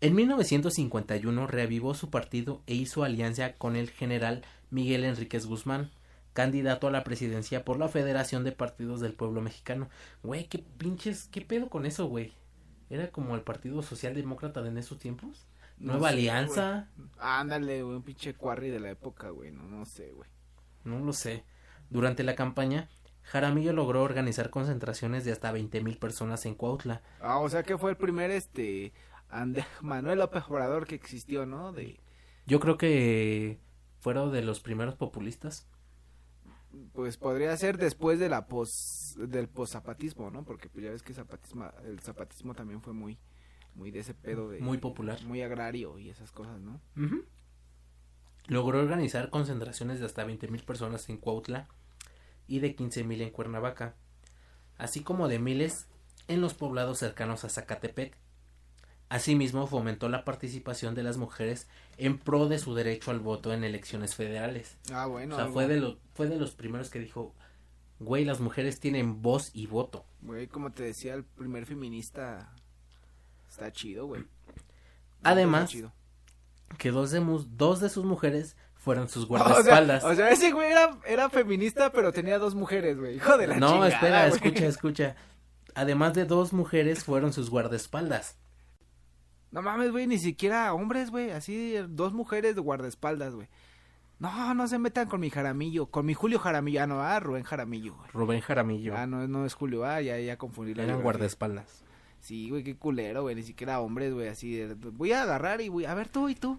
En 0.00 0.14
1951 0.14 1.46
reavivó 1.46 1.94
su 1.94 2.10
partido 2.10 2.62
e 2.66 2.74
hizo 2.74 3.04
alianza 3.04 3.54
con 3.54 3.76
el 3.76 3.90
general 3.90 4.42
Miguel 4.70 5.04
Enríquez 5.04 5.46
Guzmán, 5.46 5.90
candidato 6.32 6.86
a 6.86 6.90
la 6.92 7.02
presidencia 7.02 7.64
por 7.64 7.78
la 7.78 7.88
Federación 7.88 8.44
de 8.44 8.52
Partidos 8.52 9.00
del 9.00 9.14
Pueblo 9.14 9.40
Mexicano. 9.40 9.88
Güey, 10.22 10.46
qué 10.46 10.58
pinches, 10.58 11.28
qué 11.32 11.40
pedo 11.40 11.68
con 11.68 11.84
eso, 11.84 12.06
güey. 12.06 12.32
Era 12.90 13.10
como 13.10 13.34
el 13.34 13.42
Partido 13.42 13.82
Socialdemócrata 13.82 14.62
de 14.62 14.68
en 14.68 14.78
esos 14.78 14.98
tiempos. 14.98 15.46
Nueva 15.78 16.10
alianza. 16.10 16.88
Ándale, 17.18 17.82
güey, 17.82 17.96
un 17.96 18.02
pinche 18.02 18.34
cuarri 18.34 18.70
de 18.70 18.80
la 18.80 18.90
época, 18.90 19.30
güey, 19.30 19.50
no, 19.50 19.64
no 19.64 19.84
sé, 19.84 20.12
güey. 20.12 20.30
No 20.84 21.00
lo 21.00 21.12
sé. 21.12 21.44
Durante 21.90 22.22
la 22.22 22.34
campaña, 22.34 22.88
Jaramillo 23.28 23.74
logró 23.74 24.02
organizar 24.02 24.48
concentraciones 24.48 25.24
de 25.24 25.32
hasta 25.32 25.52
20.000 25.52 25.98
personas 25.98 26.46
en 26.46 26.54
Cuautla. 26.54 27.02
Ah, 27.20 27.38
o 27.38 27.48
sea 27.50 27.62
que 27.62 27.76
fue 27.76 27.90
el 27.90 27.96
primer, 27.98 28.30
este, 28.30 28.94
Ande 29.28 29.66
Manuel 29.82 30.20
López 30.20 30.44
Obrador 30.48 30.86
que 30.86 30.94
existió, 30.94 31.44
¿no? 31.44 31.72
De... 31.72 32.00
Yo 32.46 32.58
creo 32.58 32.78
que 32.78 33.60
fueron 34.00 34.32
de 34.32 34.40
los 34.40 34.60
primeros 34.60 34.94
populistas. 34.94 35.68
Pues 36.94 37.18
podría 37.18 37.54
ser 37.58 37.76
después 37.76 38.18
de 38.18 38.30
la 38.30 38.46
pos, 38.46 39.16
del 39.18 39.48
poszapatismo, 39.48 40.30
¿no? 40.30 40.44
Porque 40.44 40.70
pues 40.70 40.84
ya 40.84 40.90
ves 40.90 41.02
que 41.02 41.12
zapatismo, 41.12 41.70
el 41.84 42.00
zapatismo 42.00 42.54
también 42.54 42.80
fue 42.80 42.94
muy, 42.94 43.18
muy 43.74 43.90
de 43.90 44.00
ese 44.00 44.14
pedo 44.14 44.48
de... 44.48 44.60
Muy 44.60 44.78
popular. 44.78 45.22
Muy 45.24 45.42
agrario 45.42 45.98
y 45.98 46.08
esas 46.08 46.32
cosas, 46.32 46.60
¿no? 46.60 46.80
Logró 48.46 48.78
organizar 48.78 49.28
concentraciones 49.28 50.00
de 50.00 50.06
hasta 50.06 50.26
20.000 50.26 50.64
personas 50.64 51.06
en 51.10 51.18
Cuautla 51.18 51.68
y 52.48 52.58
de 52.58 52.74
15.000 52.74 53.22
en 53.22 53.30
Cuernavaca, 53.30 53.94
así 54.76 55.02
como 55.02 55.28
de 55.28 55.38
miles 55.38 55.86
en 56.26 56.40
los 56.40 56.54
poblados 56.54 56.98
cercanos 56.98 57.44
a 57.44 57.48
Zacatepec. 57.48 58.16
Asimismo, 59.10 59.66
fomentó 59.66 60.08
la 60.08 60.24
participación 60.24 60.94
de 60.94 61.02
las 61.02 61.16
mujeres 61.16 61.66
en 61.96 62.18
pro 62.18 62.48
de 62.48 62.58
su 62.58 62.74
derecho 62.74 63.10
al 63.10 63.20
voto 63.20 63.54
en 63.54 63.64
elecciones 63.64 64.14
federales. 64.14 64.76
Ah, 64.92 65.06
bueno. 65.06 65.34
O 65.34 65.38
sea, 65.38 65.48
fue 65.48 65.66
de, 65.66 65.80
lo, 65.80 65.98
fue 66.12 66.26
de 66.28 66.36
los 66.36 66.50
primeros 66.50 66.90
que 66.90 66.98
dijo, 66.98 67.34
güey, 68.00 68.26
las 68.26 68.40
mujeres 68.40 68.80
tienen 68.80 69.22
voz 69.22 69.50
y 69.54 69.66
voto. 69.66 70.04
Güey, 70.20 70.46
como 70.46 70.72
te 70.72 70.82
decía, 70.82 71.14
el 71.14 71.24
primer 71.24 71.64
feminista 71.64 72.52
está 73.48 73.72
chido, 73.72 74.06
güey. 74.06 74.24
Además, 75.22 75.74
que 76.76 76.90
dos 76.90 77.10
de, 77.10 77.20
dos 77.50 77.80
de 77.80 77.88
sus 77.88 78.04
mujeres 78.04 78.56
fueron 78.78 79.08
sus 79.08 79.26
guardaespaldas. 79.28 80.04
O 80.04 80.14
sea, 80.14 80.30
ese 80.30 80.52
güey 80.52 80.70
era, 80.70 80.96
era, 81.06 81.28
feminista, 81.28 81.92
pero 81.92 82.12
tenía 82.12 82.38
dos 82.38 82.54
mujeres, 82.54 82.98
güey. 82.98 83.16
Hijo 83.16 83.36
de 83.36 83.46
la 83.46 83.56
No, 83.56 83.84
espera, 83.84 84.26
escucha, 84.26 84.66
escucha. 84.66 85.16
Además 85.74 86.14
de 86.14 86.24
dos 86.24 86.52
mujeres, 86.52 87.04
fueron 87.04 87.32
sus 87.32 87.50
guardaespaldas. 87.50 88.36
No 89.50 89.62
mames, 89.62 89.92
güey, 89.92 90.06
ni 90.06 90.18
siquiera 90.18 90.72
hombres, 90.74 91.10
güey. 91.10 91.30
Así, 91.30 91.76
dos 91.88 92.12
mujeres 92.12 92.54
de 92.54 92.60
guardaespaldas, 92.60 93.34
güey. 93.34 93.48
No, 94.18 94.52
no 94.54 94.66
se 94.66 94.78
metan 94.78 95.08
con 95.08 95.20
mi 95.20 95.30
Jaramillo, 95.30 95.86
con 95.86 96.04
mi 96.04 96.12
Julio 96.12 96.40
Jaramillo. 96.40 96.82
Ah, 96.82 96.86
no, 96.88 97.00
ah, 97.00 97.20
Rubén 97.20 97.44
Jaramillo, 97.44 97.94
güey. 97.94 98.10
Rubén 98.12 98.40
Jaramillo. 98.40 98.96
Ah, 98.96 99.06
no, 99.06 99.28
no 99.28 99.46
es 99.46 99.54
Julio, 99.54 99.84
ah, 99.84 100.00
ya, 100.00 100.18
ya 100.18 100.36
confundí 100.36 100.74
la 100.74 100.82
Eran 100.82 101.02
guardaespaldas. 101.02 101.84
Sí, 102.20 102.50
güey, 102.50 102.64
qué 102.64 102.76
culero, 102.76 103.22
güey, 103.22 103.36
ni 103.36 103.44
siquiera 103.44 103.80
hombres, 103.80 104.12
güey, 104.12 104.26
así 104.26 104.66
voy 104.92 105.12
a 105.12 105.22
agarrar 105.22 105.60
y 105.60 105.68
voy, 105.68 105.84
a 105.84 105.94
ver 105.94 106.08
tú 106.08 106.28
y 106.28 106.34
tú, 106.34 106.58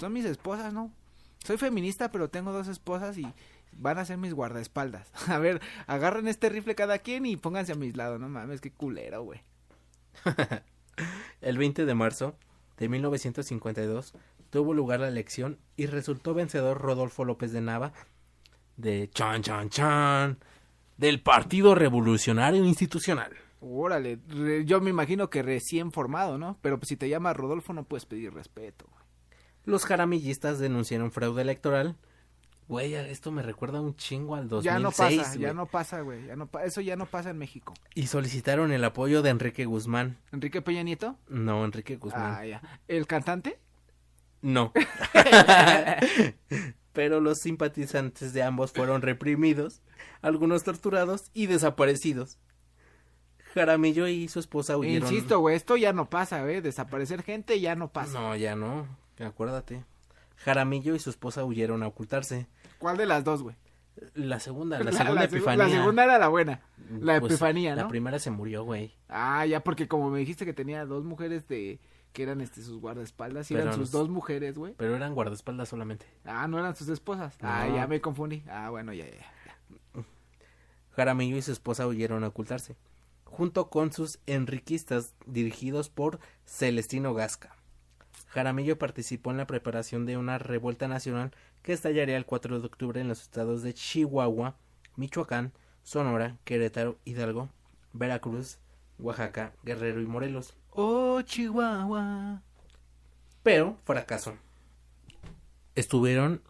son 0.00 0.14
mis 0.14 0.24
esposas, 0.24 0.72
¿no? 0.72 0.90
Soy 1.44 1.58
feminista, 1.58 2.10
pero 2.10 2.30
tengo 2.30 2.52
dos 2.52 2.68
esposas 2.68 3.18
y 3.18 3.26
van 3.72 3.98
a 3.98 4.04
ser 4.06 4.16
mis 4.16 4.32
guardaespaldas. 4.32 5.10
A 5.28 5.38
ver, 5.38 5.60
agarren 5.86 6.26
este 6.26 6.48
rifle 6.48 6.74
cada 6.74 6.98
quien 6.98 7.26
y 7.26 7.36
pónganse 7.36 7.72
a 7.72 7.76
mis 7.76 7.96
lados, 7.96 8.18
no 8.18 8.28
mames, 8.28 8.60
qué 8.60 8.72
culero, 8.72 9.22
güey. 9.22 9.40
El 11.42 11.58
20 11.58 11.84
de 11.84 11.94
marzo 11.94 12.34
de 12.78 12.88
1952 12.88 14.14
tuvo 14.48 14.72
lugar 14.72 15.00
la 15.00 15.08
elección 15.08 15.58
y 15.76 15.86
resultó 15.86 16.32
vencedor 16.32 16.80
Rodolfo 16.80 17.24
López 17.24 17.52
de 17.52 17.60
Nava 17.60 17.92
de 18.76 19.10
Chan 19.10 19.42
Chan 19.42 19.68
Chan 19.68 20.38
del 20.96 21.20
Partido 21.20 21.74
Revolucionario 21.74 22.64
Institucional. 22.64 23.32
Órale, 23.60 24.18
yo 24.64 24.80
me 24.80 24.90
imagino 24.90 25.28
que 25.28 25.42
recién 25.42 25.92
formado, 25.92 26.38
¿no? 26.38 26.58
Pero 26.62 26.78
pues, 26.78 26.88
si 26.88 26.96
te 26.96 27.08
llamas 27.08 27.36
Rodolfo 27.36 27.72
no 27.72 27.84
puedes 27.84 28.06
pedir 28.06 28.32
respeto. 28.32 28.86
Los 29.64 29.84
jaramillistas 29.84 30.58
denunciaron 30.58 31.10
fraude 31.10 31.42
electoral. 31.42 31.96
Güey, 32.66 32.94
esto 32.94 33.30
me 33.30 33.42
recuerda 33.42 33.80
un 33.80 33.94
chingo 33.94 34.36
al 34.36 34.48
2006. 34.48 34.64
Ya 34.64 34.78
no 34.78 34.90
pasa, 34.90 35.38
ya 35.38 35.52
no 35.52 35.66
pasa, 35.66 36.00
güey. 36.00 36.26
Ya 36.26 36.36
no 36.36 36.48
eso 36.64 36.80
ya 36.80 36.96
no 36.96 37.04
pasa 37.04 37.30
en 37.30 37.38
México. 37.38 37.74
Y 37.94 38.06
solicitaron 38.06 38.72
el 38.72 38.82
apoyo 38.84 39.20
de 39.20 39.30
Enrique 39.30 39.66
Guzmán. 39.66 40.16
¿Enrique 40.32 40.62
Peña 40.62 40.82
Nieto? 40.82 41.18
No, 41.28 41.64
Enrique 41.64 41.96
Guzmán. 41.96 42.36
Ah, 42.38 42.46
ya. 42.46 42.62
¿El 42.88 43.06
cantante? 43.06 43.58
No. 44.40 44.72
Pero 46.94 47.20
los 47.20 47.38
simpatizantes 47.38 48.32
de 48.32 48.42
ambos 48.42 48.72
fueron 48.72 49.02
reprimidos, 49.02 49.82
algunos 50.22 50.62
torturados 50.62 51.30
y 51.34 51.46
desaparecidos. 51.46 52.38
Jaramillo 53.52 54.08
y 54.08 54.28
su 54.28 54.40
esposa 54.40 54.76
huyeron. 54.76 55.12
Insisto, 55.12 55.40
güey, 55.40 55.56
esto 55.56 55.76
ya 55.76 55.92
no 55.92 56.08
pasa, 56.08 56.42
güey. 56.42 56.60
Desaparecer 56.60 57.22
gente 57.22 57.60
ya 57.60 57.74
no 57.74 57.88
pasa. 57.88 58.18
No, 58.18 58.36
ya 58.36 58.56
no. 58.56 58.86
Acuérdate. 59.20 59.84
Jaramillo 60.36 60.94
y 60.94 60.98
su 60.98 61.10
esposa 61.10 61.44
huyeron 61.44 61.82
a 61.82 61.86
ocultarse. 61.86 62.46
¿Cuál 62.78 62.96
de 62.96 63.06
las 63.06 63.24
dos, 63.24 63.42
güey? 63.42 63.56
La 64.14 64.40
segunda, 64.40 64.78
la, 64.80 64.92
segunda 64.92 65.24
epifanía. 65.24 65.64
La 65.64 65.70
segunda 65.70 66.04
era 66.04 66.18
la 66.18 66.28
buena. 66.28 66.62
La 67.00 67.20
pues, 67.20 67.32
epifanía, 67.32 67.76
¿no? 67.76 67.82
La 67.82 67.88
primera 67.88 68.18
se 68.18 68.30
murió, 68.30 68.64
güey. 68.64 68.92
Ah, 69.08 69.46
ya, 69.46 69.60
porque 69.60 69.86
como 69.86 70.10
me 70.10 70.18
dijiste 70.18 70.44
que 70.44 70.52
tenía 70.52 70.84
dos 70.84 71.04
mujeres 71.04 71.46
de 71.48 71.80
que 72.12 72.22
eran 72.22 72.40
este 72.40 72.62
sus 72.62 72.80
guardaespaldas 72.80 73.50
y 73.50 73.54
eran 73.54 73.74
sus 73.74 73.90
dos 73.90 74.08
mujeres, 74.08 74.56
güey. 74.56 74.74
Pero 74.76 74.94
eran 74.94 75.14
guardaespaldas 75.14 75.68
solamente. 75.68 76.06
Ah, 76.24 76.46
no 76.48 76.58
eran 76.58 76.76
sus 76.76 76.88
esposas. 76.88 77.36
Ah, 77.42 77.68
ya 77.68 77.86
me 77.86 78.00
confundí. 78.00 78.42
Ah, 78.48 78.70
bueno, 78.70 78.92
ya, 78.92 79.04
ya, 79.06 79.16
ya. 79.16 80.04
Jaramillo 80.90 81.36
y 81.36 81.42
su 81.42 81.52
esposa 81.52 81.86
huyeron 81.86 82.22
a 82.22 82.28
ocultarse 82.28 82.76
junto 83.34 83.68
con 83.68 83.92
sus 83.92 84.20
enriquistas 84.26 85.14
dirigidos 85.26 85.88
por 85.90 86.20
Celestino 86.46 87.14
Gasca. 87.14 87.56
Jaramillo 88.34 88.78
participó 88.78 89.30
en 89.30 89.36
la 89.36 89.46
preparación 89.46 90.06
de 90.06 90.16
una 90.16 90.38
revuelta 90.38 90.88
nacional 90.88 91.30
que 91.62 91.72
estallaría 91.72 92.16
el 92.16 92.26
4 92.26 92.58
de 92.58 92.66
octubre 92.66 93.00
en 93.00 93.06
los 93.06 93.22
estados 93.22 93.62
de 93.62 93.74
Chihuahua, 93.74 94.56
Michoacán, 94.96 95.52
Sonora, 95.84 96.36
Querétaro, 96.42 96.98
Hidalgo, 97.04 97.48
Veracruz, 97.92 98.58
Oaxaca, 98.98 99.52
Guerrero 99.62 100.00
y 100.00 100.06
Morelos. 100.06 100.56
Oh, 100.70 101.22
Chihuahua. 101.22 102.42
Pero 103.44 103.76
fracasó. 103.84 104.36
Estuvieron 105.76 106.42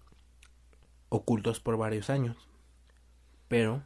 ocultos 1.10 1.60
por 1.60 1.76
varios 1.76 2.08
años. 2.08 2.48
Pero 3.46 3.82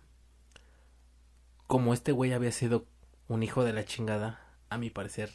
como 1.66 1.94
este 1.94 2.12
güey 2.12 2.32
había 2.32 2.52
sido 2.52 2.86
un 3.26 3.42
hijo 3.42 3.64
de 3.64 3.72
la 3.72 3.84
chingada, 3.84 4.40
a 4.70 4.78
mi 4.78 4.88
parecer, 4.88 5.32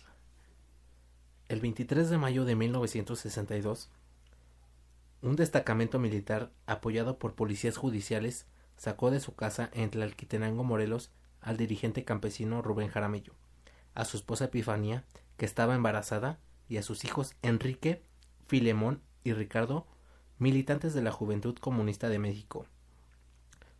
el 1.49 1.59
23 1.59 2.09
de 2.09 2.17
mayo 2.17 2.45
de 2.45 2.55
1962, 2.55 3.89
un 5.21 5.35
destacamento 5.35 5.99
militar 5.99 6.51
apoyado 6.65 7.17
por 7.17 7.33
policías 7.35 7.77
judiciales 7.77 8.45
sacó 8.77 9.11
de 9.11 9.19
su 9.19 9.35
casa 9.35 9.69
en 9.73 9.89
Tlalquitenango, 9.89 10.63
Morelos, 10.63 11.11
al 11.41 11.57
dirigente 11.57 12.05
campesino 12.05 12.61
Rubén 12.61 12.89
Jaramillo, 12.89 13.33
a 13.93 14.05
su 14.05 14.17
esposa 14.17 14.45
Epifanía, 14.45 15.03
que 15.37 15.45
estaba 15.45 15.75
embarazada, 15.75 16.39
y 16.69 16.77
a 16.77 16.83
sus 16.83 17.03
hijos 17.03 17.35
Enrique, 17.41 18.01
Filemón 18.47 19.01
y 19.23 19.33
Ricardo, 19.33 19.85
militantes 20.39 20.93
de 20.93 21.01
la 21.01 21.11
Juventud 21.11 21.57
Comunista 21.57 22.09
de 22.09 22.19
México. 22.19 22.65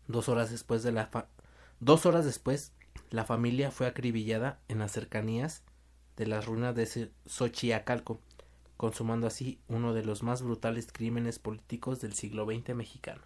Dos 0.08 0.30
horas 0.30 0.52
después 0.52 0.84
de 0.84 0.92
la 0.92 1.10
Dos 1.80 2.06
horas 2.06 2.26
después, 2.26 2.74
la 3.10 3.26
familia 3.26 3.72
fue 3.72 3.88
acribillada 3.88 4.60
en 4.68 4.80
las 4.80 4.92
cercanías 4.92 5.64
de 6.18 6.28
las 6.28 6.46
ruinas 6.46 6.76
de 6.76 7.12
Xochiacalco, 7.26 8.20
consumando 8.78 9.28
así 9.28 9.60
uno 9.68 9.94
de 9.94 10.04
los 10.04 10.24
más 10.24 10.42
brutales 10.42 10.88
crímenes 10.92 11.40
políticos 11.40 12.02
del 12.02 12.14
siglo 12.14 12.46
XX 12.46 12.76
mexicano. 12.76 13.22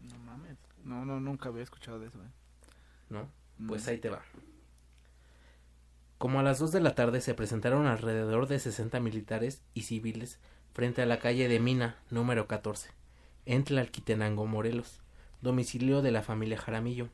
No 0.00 0.18
mames. 0.18 0.58
No, 0.84 1.04
no, 1.04 1.20
nunca 1.20 1.48
había 1.48 1.62
escuchado 1.62 1.98
de 1.98 2.08
eso. 2.08 2.18
¿eh? 2.18 2.30
¿No? 3.10 3.28
Pues 3.66 3.86
ahí 3.88 3.98
te 3.98 4.08
va. 4.08 4.22
Como 6.18 6.40
a 6.40 6.42
las 6.42 6.58
dos 6.58 6.72
de 6.72 6.80
la 6.80 6.94
tarde 6.94 7.20
se 7.20 7.34
presentaron 7.34 7.86
alrededor 7.86 8.46
de 8.46 8.58
60 8.58 9.00
militares 9.00 9.62
y 9.74 9.82
civiles 9.82 10.38
frente 10.72 11.02
a 11.02 11.06
la 11.06 11.18
calle 11.18 11.48
de 11.48 11.60
Mina, 11.60 11.96
número 12.10 12.46
14, 12.46 12.90
en 13.46 13.64
Tlalquitenango, 13.64 14.46
Morelos, 14.46 15.00
domicilio 15.40 16.02
de 16.02 16.12
la 16.12 16.22
familia 16.22 16.58
Jaramillo 16.58 17.08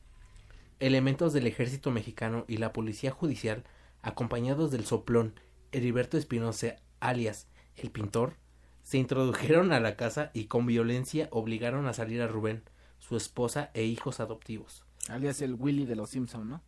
Elementos 0.79 1.33
del 1.33 1.47
ejército 1.47 1.89
mexicano 1.89 2.45
y 2.47 2.57
la 2.57 2.71
policía 2.71 3.09
judicial, 3.09 3.63
acompañados 4.07 4.71
del 4.71 4.85
soplón 4.85 5.33
Heriberto 5.73 6.17
Espinosa, 6.17 6.77
alias 7.01 7.47
el 7.75 7.91
pintor, 7.91 8.35
se 8.81 8.97
introdujeron 8.97 9.73
a 9.73 9.81
la 9.81 9.97
casa 9.97 10.31
y 10.33 10.45
con 10.45 10.65
violencia 10.65 11.27
obligaron 11.31 11.87
a 11.87 11.93
salir 11.93 12.21
a 12.21 12.27
Rubén, 12.27 12.63
su 12.99 13.17
esposa 13.17 13.69
e 13.73 13.83
hijos 13.83 14.21
adoptivos. 14.21 14.85
Alias 15.09 15.41
el 15.41 15.55
Willy 15.55 15.85
de 15.85 15.97
los 15.97 16.11
Simpson, 16.11 16.49
¿no? 16.49 16.63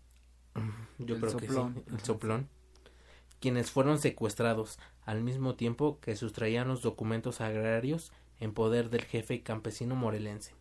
Yo 0.97 1.17
creo 1.17 1.37
que 1.37 1.47
sí, 1.47 1.55
el 1.91 1.99
soplón. 2.01 2.49
Quienes 3.39 3.71
fueron 3.71 3.99
secuestrados 3.99 4.77
al 5.05 5.23
mismo 5.23 5.55
tiempo 5.55 5.97
que 6.01 6.17
sustraían 6.17 6.67
los 6.67 6.81
documentos 6.81 7.39
agrarios 7.39 8.11
en 8.41 8.53
poder 8.53 8.89
del 8.89 9.05
jefe 9.05 9.43
campesino 9.43 9.95
morelense. 9.95 10.55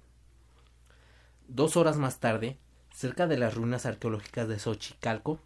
Dos 1.49 1.77
horas 1.77 1.97
más 1.97 2.21
tarde, 2.21 2.61
Cerca 2.95 3.27
de 3.27 3.37
las 3.37 3.55
ruinas 3.55 3.85
arqueológicas 3.85 4.49
de 4.49 4.59
Xochicalco, 4.59 5.41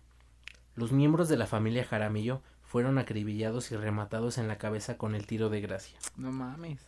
los 0.74 0.92
miembros 0.92 1.28
de 1.28 1.37
la 1.37 1.46
familia 1.46 1.85
Jaramillo 1.85 2.42
fueron 2.62 2.98
acribillados 2.98 3.70
y 3.72 3.76
rematados 3.76 4.38
en 4.38 4.48
la 4.48 4.56
cabeza 4.58 4.96
con 4.96 5.14
el 5.14 5.26
tiro 5.26 5.50
de 5.50 5.61
gracia. 5.61 5.98
No 6.16 6.32
mames. 6.32 6.80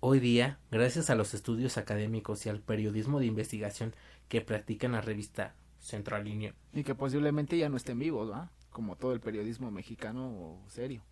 Hoy 0.00 0.18
día, 0.18 0.58
gracias 0.70 1.10
a 1.10 1.14
los 1.14 1.34
estudios 1.34 1.76
académicos 1.76 2.46
y 2.46 2.48
al 2.48 2.60
periodismo 2.60 3.20
de 3.20 3.26
investigación 3.26 3.94
que 4.28 4.40
practica 4.40 4.86
en 4.86 4.92
la 4.92 5.00
revista 5.00 5.54
Central 5.78 6.24
Línea. 6.24 6.54
Y 6.72 6.84
que 6.84 6.94
posiblemente 6.94 7.58
ya 7.58 7.68
no 7.68 7.76
estén 7.76 7.98
vivos, 7.98 8.30
¿va? 8.30 8.50
Como 8.70 8.96
todo 8.96 9.12
el 9.12 9.20
periodismo 9.20 9.70
mexicano 9.70 10.58
serio. 10.68 11.02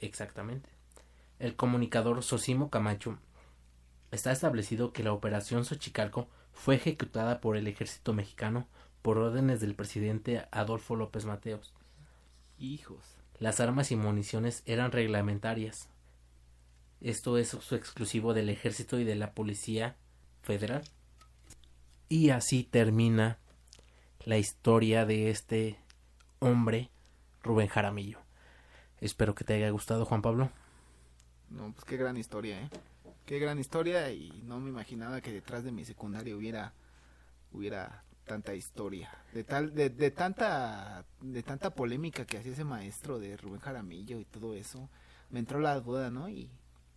Exactamente. 0.00 0.68
El 1.38 1.54
comunicador 1.54 2.22
Sosimo 2.22 2.68
Camacho 2.68 3.18
está 4.10 4.32
establecido 4.32 4.92
que 4.92 5.04
la 5.04 5.12
operación 5.12 5.64
Xochicalco 5.64 6.28
fue 6.52 6.74
ejecutada 6.74 7.40
por 7.40 7.56
el 7.56 7.68
ejército 7.68 8.12
mexicano 8.12 8.66
por 9.02 9.18
órdenes 9.18 9.60
del 9.60 9.74
presidente 9.74 10.46
Adolfo 10.50 10.96
López 10.96 11.24
Mateos. 11.24 11.74
Hijos. 12.58 13.16
Las 13.38 13.60
armas 13.60 13.90
y 13.90 13.96
municiones 13.96 14.62
eran 14.66 14.92
reglamentarias. 14.92 15.88
Esto 17.00 17.38
es 17.38 17.48
su 17.48 17.74
exclusivo 17.74 18.34
del 18.34 18.50
ejército 18.50 18.98
y 18.98 19.04
de 19.04 19.14
la 19.14 19.32
policía 19.32 19.96
federal. 20.42 20.82
Y 22.08 22.30
así 22.30 22.64
termina 22.64 23.38
la 24.24 24.36
historia 24.36 25.06
de 25.06 25.30
este 25.30 25.78
hombre, 26.40 26.90
Rubén 27.42 27.68
Jaramillo. 27.68 28.18
Espero 29.00 29.34
que 29.34 29.44
te 29.44 29.54
haya 29.54 29.70
gustado, 29.70 30.04
Juan 30.04 30.20
Pablo. 30.20 30.50
No, 31.48 31.72
pues 31.72 31.84
qué 31.84 31.96
gran 31.96 32.18
historia, 32.18 32.60
¿eh? 32.60 32.68
Qué 33.24 33.38
gran 33.38 33.58
historia 33.58 34.10
y 34.12 34.42
no 34.44 34.60
me 34.60 34.68
imaginaba 34.68 35.20
que 35.20 35.32
detrás 35.32 35.64
de 35.64 35.72
mi 35.72 35.84
secundaria 35.84 36.36
hubiera 36.36 36.74
hubiera 37.52 38.04
tanta 38.30 38.54
historia, 38.54 39.10
de 39.34 39.42
tal 39.42 39.74
de, 39.74 39.90
de 39.90 40.12
tanta 40.12 41.04
de 41.20 41.42
tanta 41.42 41.74
polémica 41.74 42.24
que 42.24 42.38
hacía 42.38 42.52
ese 42.52 42.62
maestro 42.62 43.18
de 43.18 43.36
Rubén 43.36 43.58
Jaramillo 43.58 44.20
y 44.20 44.24
todo 44.24 44.54
eso. 44.54 44.88
Me 45.30 45.40
entró 45.40 45.58
la 45.58 45.80
duda, 45.80 46.12
¿no? 46.12 46.28
Y 46.28 46.48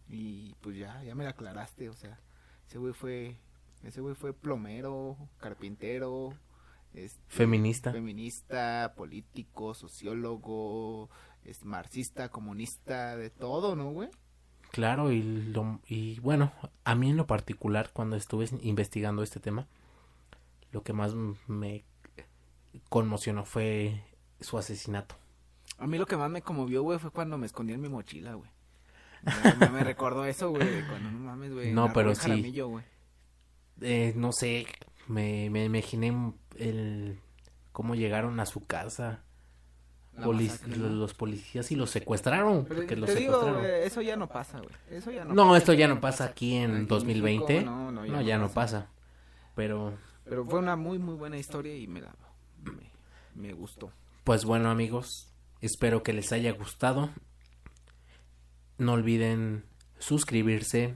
y 0.07 0.53
pues 0.61 0.77
ya 0.77 1.01
ya 1.03 1.15
me 1.15 1.23
la 1.23 1.31
aclaraste, 1.31 1.89
o 1.89 1.95
sea, 1.95 2.19
ese 2.67 2.77
güey 2.77 2.93
fue 2.93 3.35
ese 3.81 3.99
güey 3.99 4.13
fue 4.13 4.31
plomero, 4.31 5.17
carpintero, 5.39 6.35
este, 6.93 7.19
feminista, 7.29 7.91
feminista, 7.91 8.93
político, 8.95 9.73
sociólogo, 9.73 11.09
es 11.45 11.65
marxista, 11.65 12.29
comunista, 12.29 13.17
de 13.17 13.31
todo, 13.31 13.75
¿no, 13.75 13.89
güey? 13.89 14.09
Claro, 14.71 15.11
y, 15.11 15.23
lo, 15.23 15.79
y 15.87 16.19
bueno, 16.19 16.51
a 16.83 16.93
mí 16.93 17.09
en 17.09 17.17
lo 17.17 17.25
particular, 17.25 17.89
cuando 17.91 18.15
estuve 18.17 18.47
investigando 18.61 19.23
este 19.23 19.39
tema, 19.39 19.67
lo 20.73 20.83
que 20.83 20.91
más 20.91 21.13
me 21.47 21.86
conmocionó 22.89 23.45
fue 23.45 24.03
su 24.41 24.57
asesinato. 24.57 25.15
A 25.77 25.88
mí 25.88 25.97
lo 25.97 26.05
que 26.05 26.17
más 26.17 26.29
me 26.29 26.41
conmovió, 26.41 26.81
güey, 26.81 26.99
fue 26.99 27.12
cuando 27.12 27.38
me 27.38 27.45
escondí 27.45 27.73
en 27.73 27.81
mi 27.81 27.89
mochila, 27.89 28.33
güey. 28.33 28.49
Me, 29.59 29.69
me 29.69 29.83
recordó 29.83 30.25
eso, 30.25 30.49
güey, 30.49 30.86
cuando 30.88 31.12
no 31.12 31.19
mames, 31.19 31.53
güey. 31.53 31.71
No, 31.71 31.93
pero 31.93 32.15
sí. 32.15 32.53
Eh, 33.81 34.13
no 34.15 34.31
sé, 34.31 34.65
me, 35.07 35.49
me 35.49 35.65
imaginé 35.65 36.33
el 36.57 37.19
cómo 37.71 37.95
llegaron 37.95 38.39
a 38.39 38.45
su 38.45 38.65
casa 38.65 39.23
los, 40.15 41.13
policías 41.13 41.71
y 41.71 41.75
los 41.75 41.89
secuestraron. 41.89 42.65
porque 42.65 42.95
los 42.95 43.09
secuestraron. 43.09 43.65
eso 43.65 44.01
ya 44.01 44.15
no 44.15 44.27
pasa, 44.27 44.59
güey. 44.59 44.73
Eso 44.89 45.12
ya 45.12 45.25
no, 45.25 45.33
no 45.33 45.55
esto 45.55 45.73
ya 45.73 45.88
no 45.88 45.99
pasa 46.01 46.25
aquí 46.25 46.55
en 46.55 46.88
2020. 46.88 47.63
no, 47.63 47.91
no, 47.91 48.05
ya, 48.05 48.12
no, 48.12 48.21
ya 48.21 48.38
no 48.38 48.49
pasa. 48.49 48.89
Pero... 49.55 49.93
Pero 50.25 50.45
fue 50.45 50.59
una 50.59 50.75
muy, 50.75 50.99
muy 50.99 51.15
buena 51.15 51.38
historia 51.38 51.75
y 51.75 51.88
me, 51.88 52.01
la, 52.01 52.15
me, 53.36 53.53
gustó. 53.53 53.91
Pues 54.23 54.45
bueno, 54.45 54.69
amigos, 54.69 55.33
espero 55.62 56.03
que 56.03 56.13
les 56.13 56.31
haya 56.31 56.51
gustado. 56.51 57.09
No 58.77 58.93
olviden 58.93 59.65
suscribirse 59.99 60.95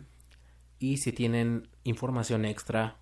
y 0.79 0.97
si 0.97 1.11
tienen 1.11 1.69
información 1.83 2.45
extra 2.45 2.97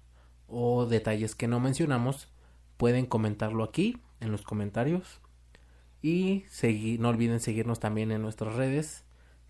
o 0.48 0.86
detalles 0.86 1.36
que 1.36 1.48
no 1.48 1.60
mencionamos, 1.60 2.30
pueden 2.78 3.06
comentarlo 3.06 3.64
aquí 3.64 3.98
en 4.20 4.32
los 4.32 4.42
comentarios 4.42 5.22
y 6.02 6.46
no 7.00 7.10
olviden 7.10 7.40
seguirnos 7.40 7.80
también 7.80 8.12
en 8.12 8.22
nuestras 8.22 8.56
redes, 8.56 9.06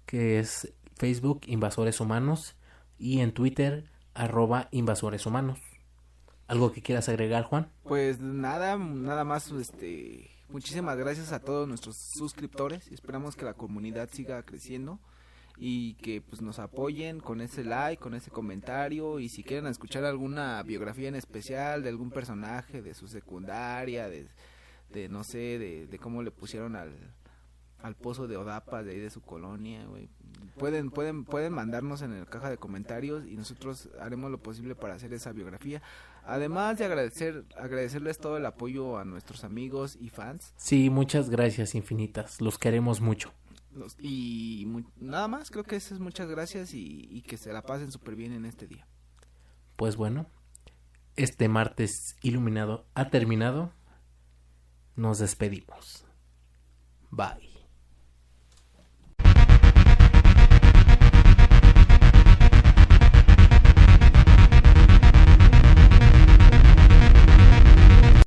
que 0.06 0.40
es 0.40 0.74
Facebook 0.96 1.42
Invasores 1.48 2.00
Humanos 2.00 2.56
y 2.98 3.20
en 3.20 3.34
Twitter 3.34 3.92
arroba 4.14 4.70
Invasores 4.72 5.26
Humanos. 5.26 5.60
¿Algo 6.48 6.72
que 6.72 6.82
quieras 6.82 7.10
agregar, 7.10 7.44
Juan? 7.44 7.70
Pues 7.84 8.20
nada, 8.20 8.78
nada 8.78 9.24
más, 9.24 9.52
este, 9.52 10.30
muchísimas 10.50 10.98
gracias 10.98 11.32
a 11.32 11.40
todos 11.40 11.68
nuestros 11.68 11.98
suscriptores. 12.14 12.88
Esperamos 12.92 13.36
que 13.36 13.46
la 13.46 13.54
comunidad 13.54 14.10
siga 14.12 14.44
creciendo 14.44 15.00
y 15.58 15.96
que 15.96 16.22
pues 16.22 16.42
nos 16.42 16.60
apoyen 16.60 17.20
con 17.20 17.42
ese 17.42 17.64
like, 17.64 18.02
con 18.02 18.14
ese 18.14 18.30
comentario 18.30 19.20
y 19.20 19.30
si 19.30 19.44
quieren 19.44 19.68
escuchar 19.68 20.04
alguna 20.04 20.62
biografía 20.64 21.08
en 21.08 21.16
especial 21.16 21.82
de 21.82 21.90
algún 21.90 22.12
personaje 22.12 22.82
de 22.82 22.94
su 22.94 23.08
secundaria, 23.08 24.10
de 24.10 24.28
de 24.96 25.10
no 25.10 25.24
sé, 25.24 25.60
de, 25.60 25.88
de 25.88 26.00
cómo 26.00 26.24
le 26.24 26.32
pusieron 26.32 26.76
al, 26.76 26.94
al 27.82 27.96
pozo 27.96 28.28
de 28.28 28.38
Odapa 28.38 28.84
de 28.84 28.94
ahí 28.94 29.00
de 29.00 29.10
su 29.10 29.22
colonia. 29.22 29.86
Pueden, 30.58 30.90
pueden, 30.90 31.26
pueden 31.26 31.54
mandarnos 31.54 32.02
en 32.02 32.18
la 32.18 32.26
caja 32.26 32.50
de 32.50 32.58
comentarios 32.58 33.26
y 33.28 33.36
nosotros 33.36 33.90
haremos 34.00 34.32
lo 34.32 34.40
posible 34.40 34.74
para 34.76 34.96
hacer 34.96 35.14
esa 35.14 35.34
biografía. 35.34 35.82
Además 36.26 36.78
de 36.78 36.86
agradecer, 36.86 37.46
agradecerles 37.56 38.18
todo 38.18 38.38
el 38.38 38.46
apoyo 38.46 38.98
a 38.98 39.06
nuestros 39.06 39.44
amigos 39.44 39.98
y 40.00 40.10
fans. 40.10 40.54
Sí, 40.58 40.90
muchas 40.90 41.30
gracias 41.30 41.76
infinitas, 41.76 42.42
los 42.42 42.58
queremos 42.58 43.02
mucho. 43.02 43.32
y 44.00 44.66
nada 44.98 45.28
más, 45.28 45.52
creo 45.52 45.64
que 45.64 45.76
eso 45.76 45.94
es 45.94 46.00
muchas 46.00 46.30
gracias 46.30 46.74
y, 46.74 47.08
y 47.12 47.22
que 47.22 47.38
se 47.38 47.54
la 47.54 47.62
pasen 47.62 47.92
súper 47.92 48.16
bien 48.16 48.34
en 48.34 48.46
este 48.46 48.68
día. 48.68 48.88
Pues 49.76 49.96
bueno, 49.98 50.28
este 51.16 51.48
martes 51.48 52.16
iluminado 52.22 52.88
ha 52.96 53.10
terminado 53.10 53.74
nos 54.96 55.20
despedimos. 55.20 56.06
Bye. 57.12 57.55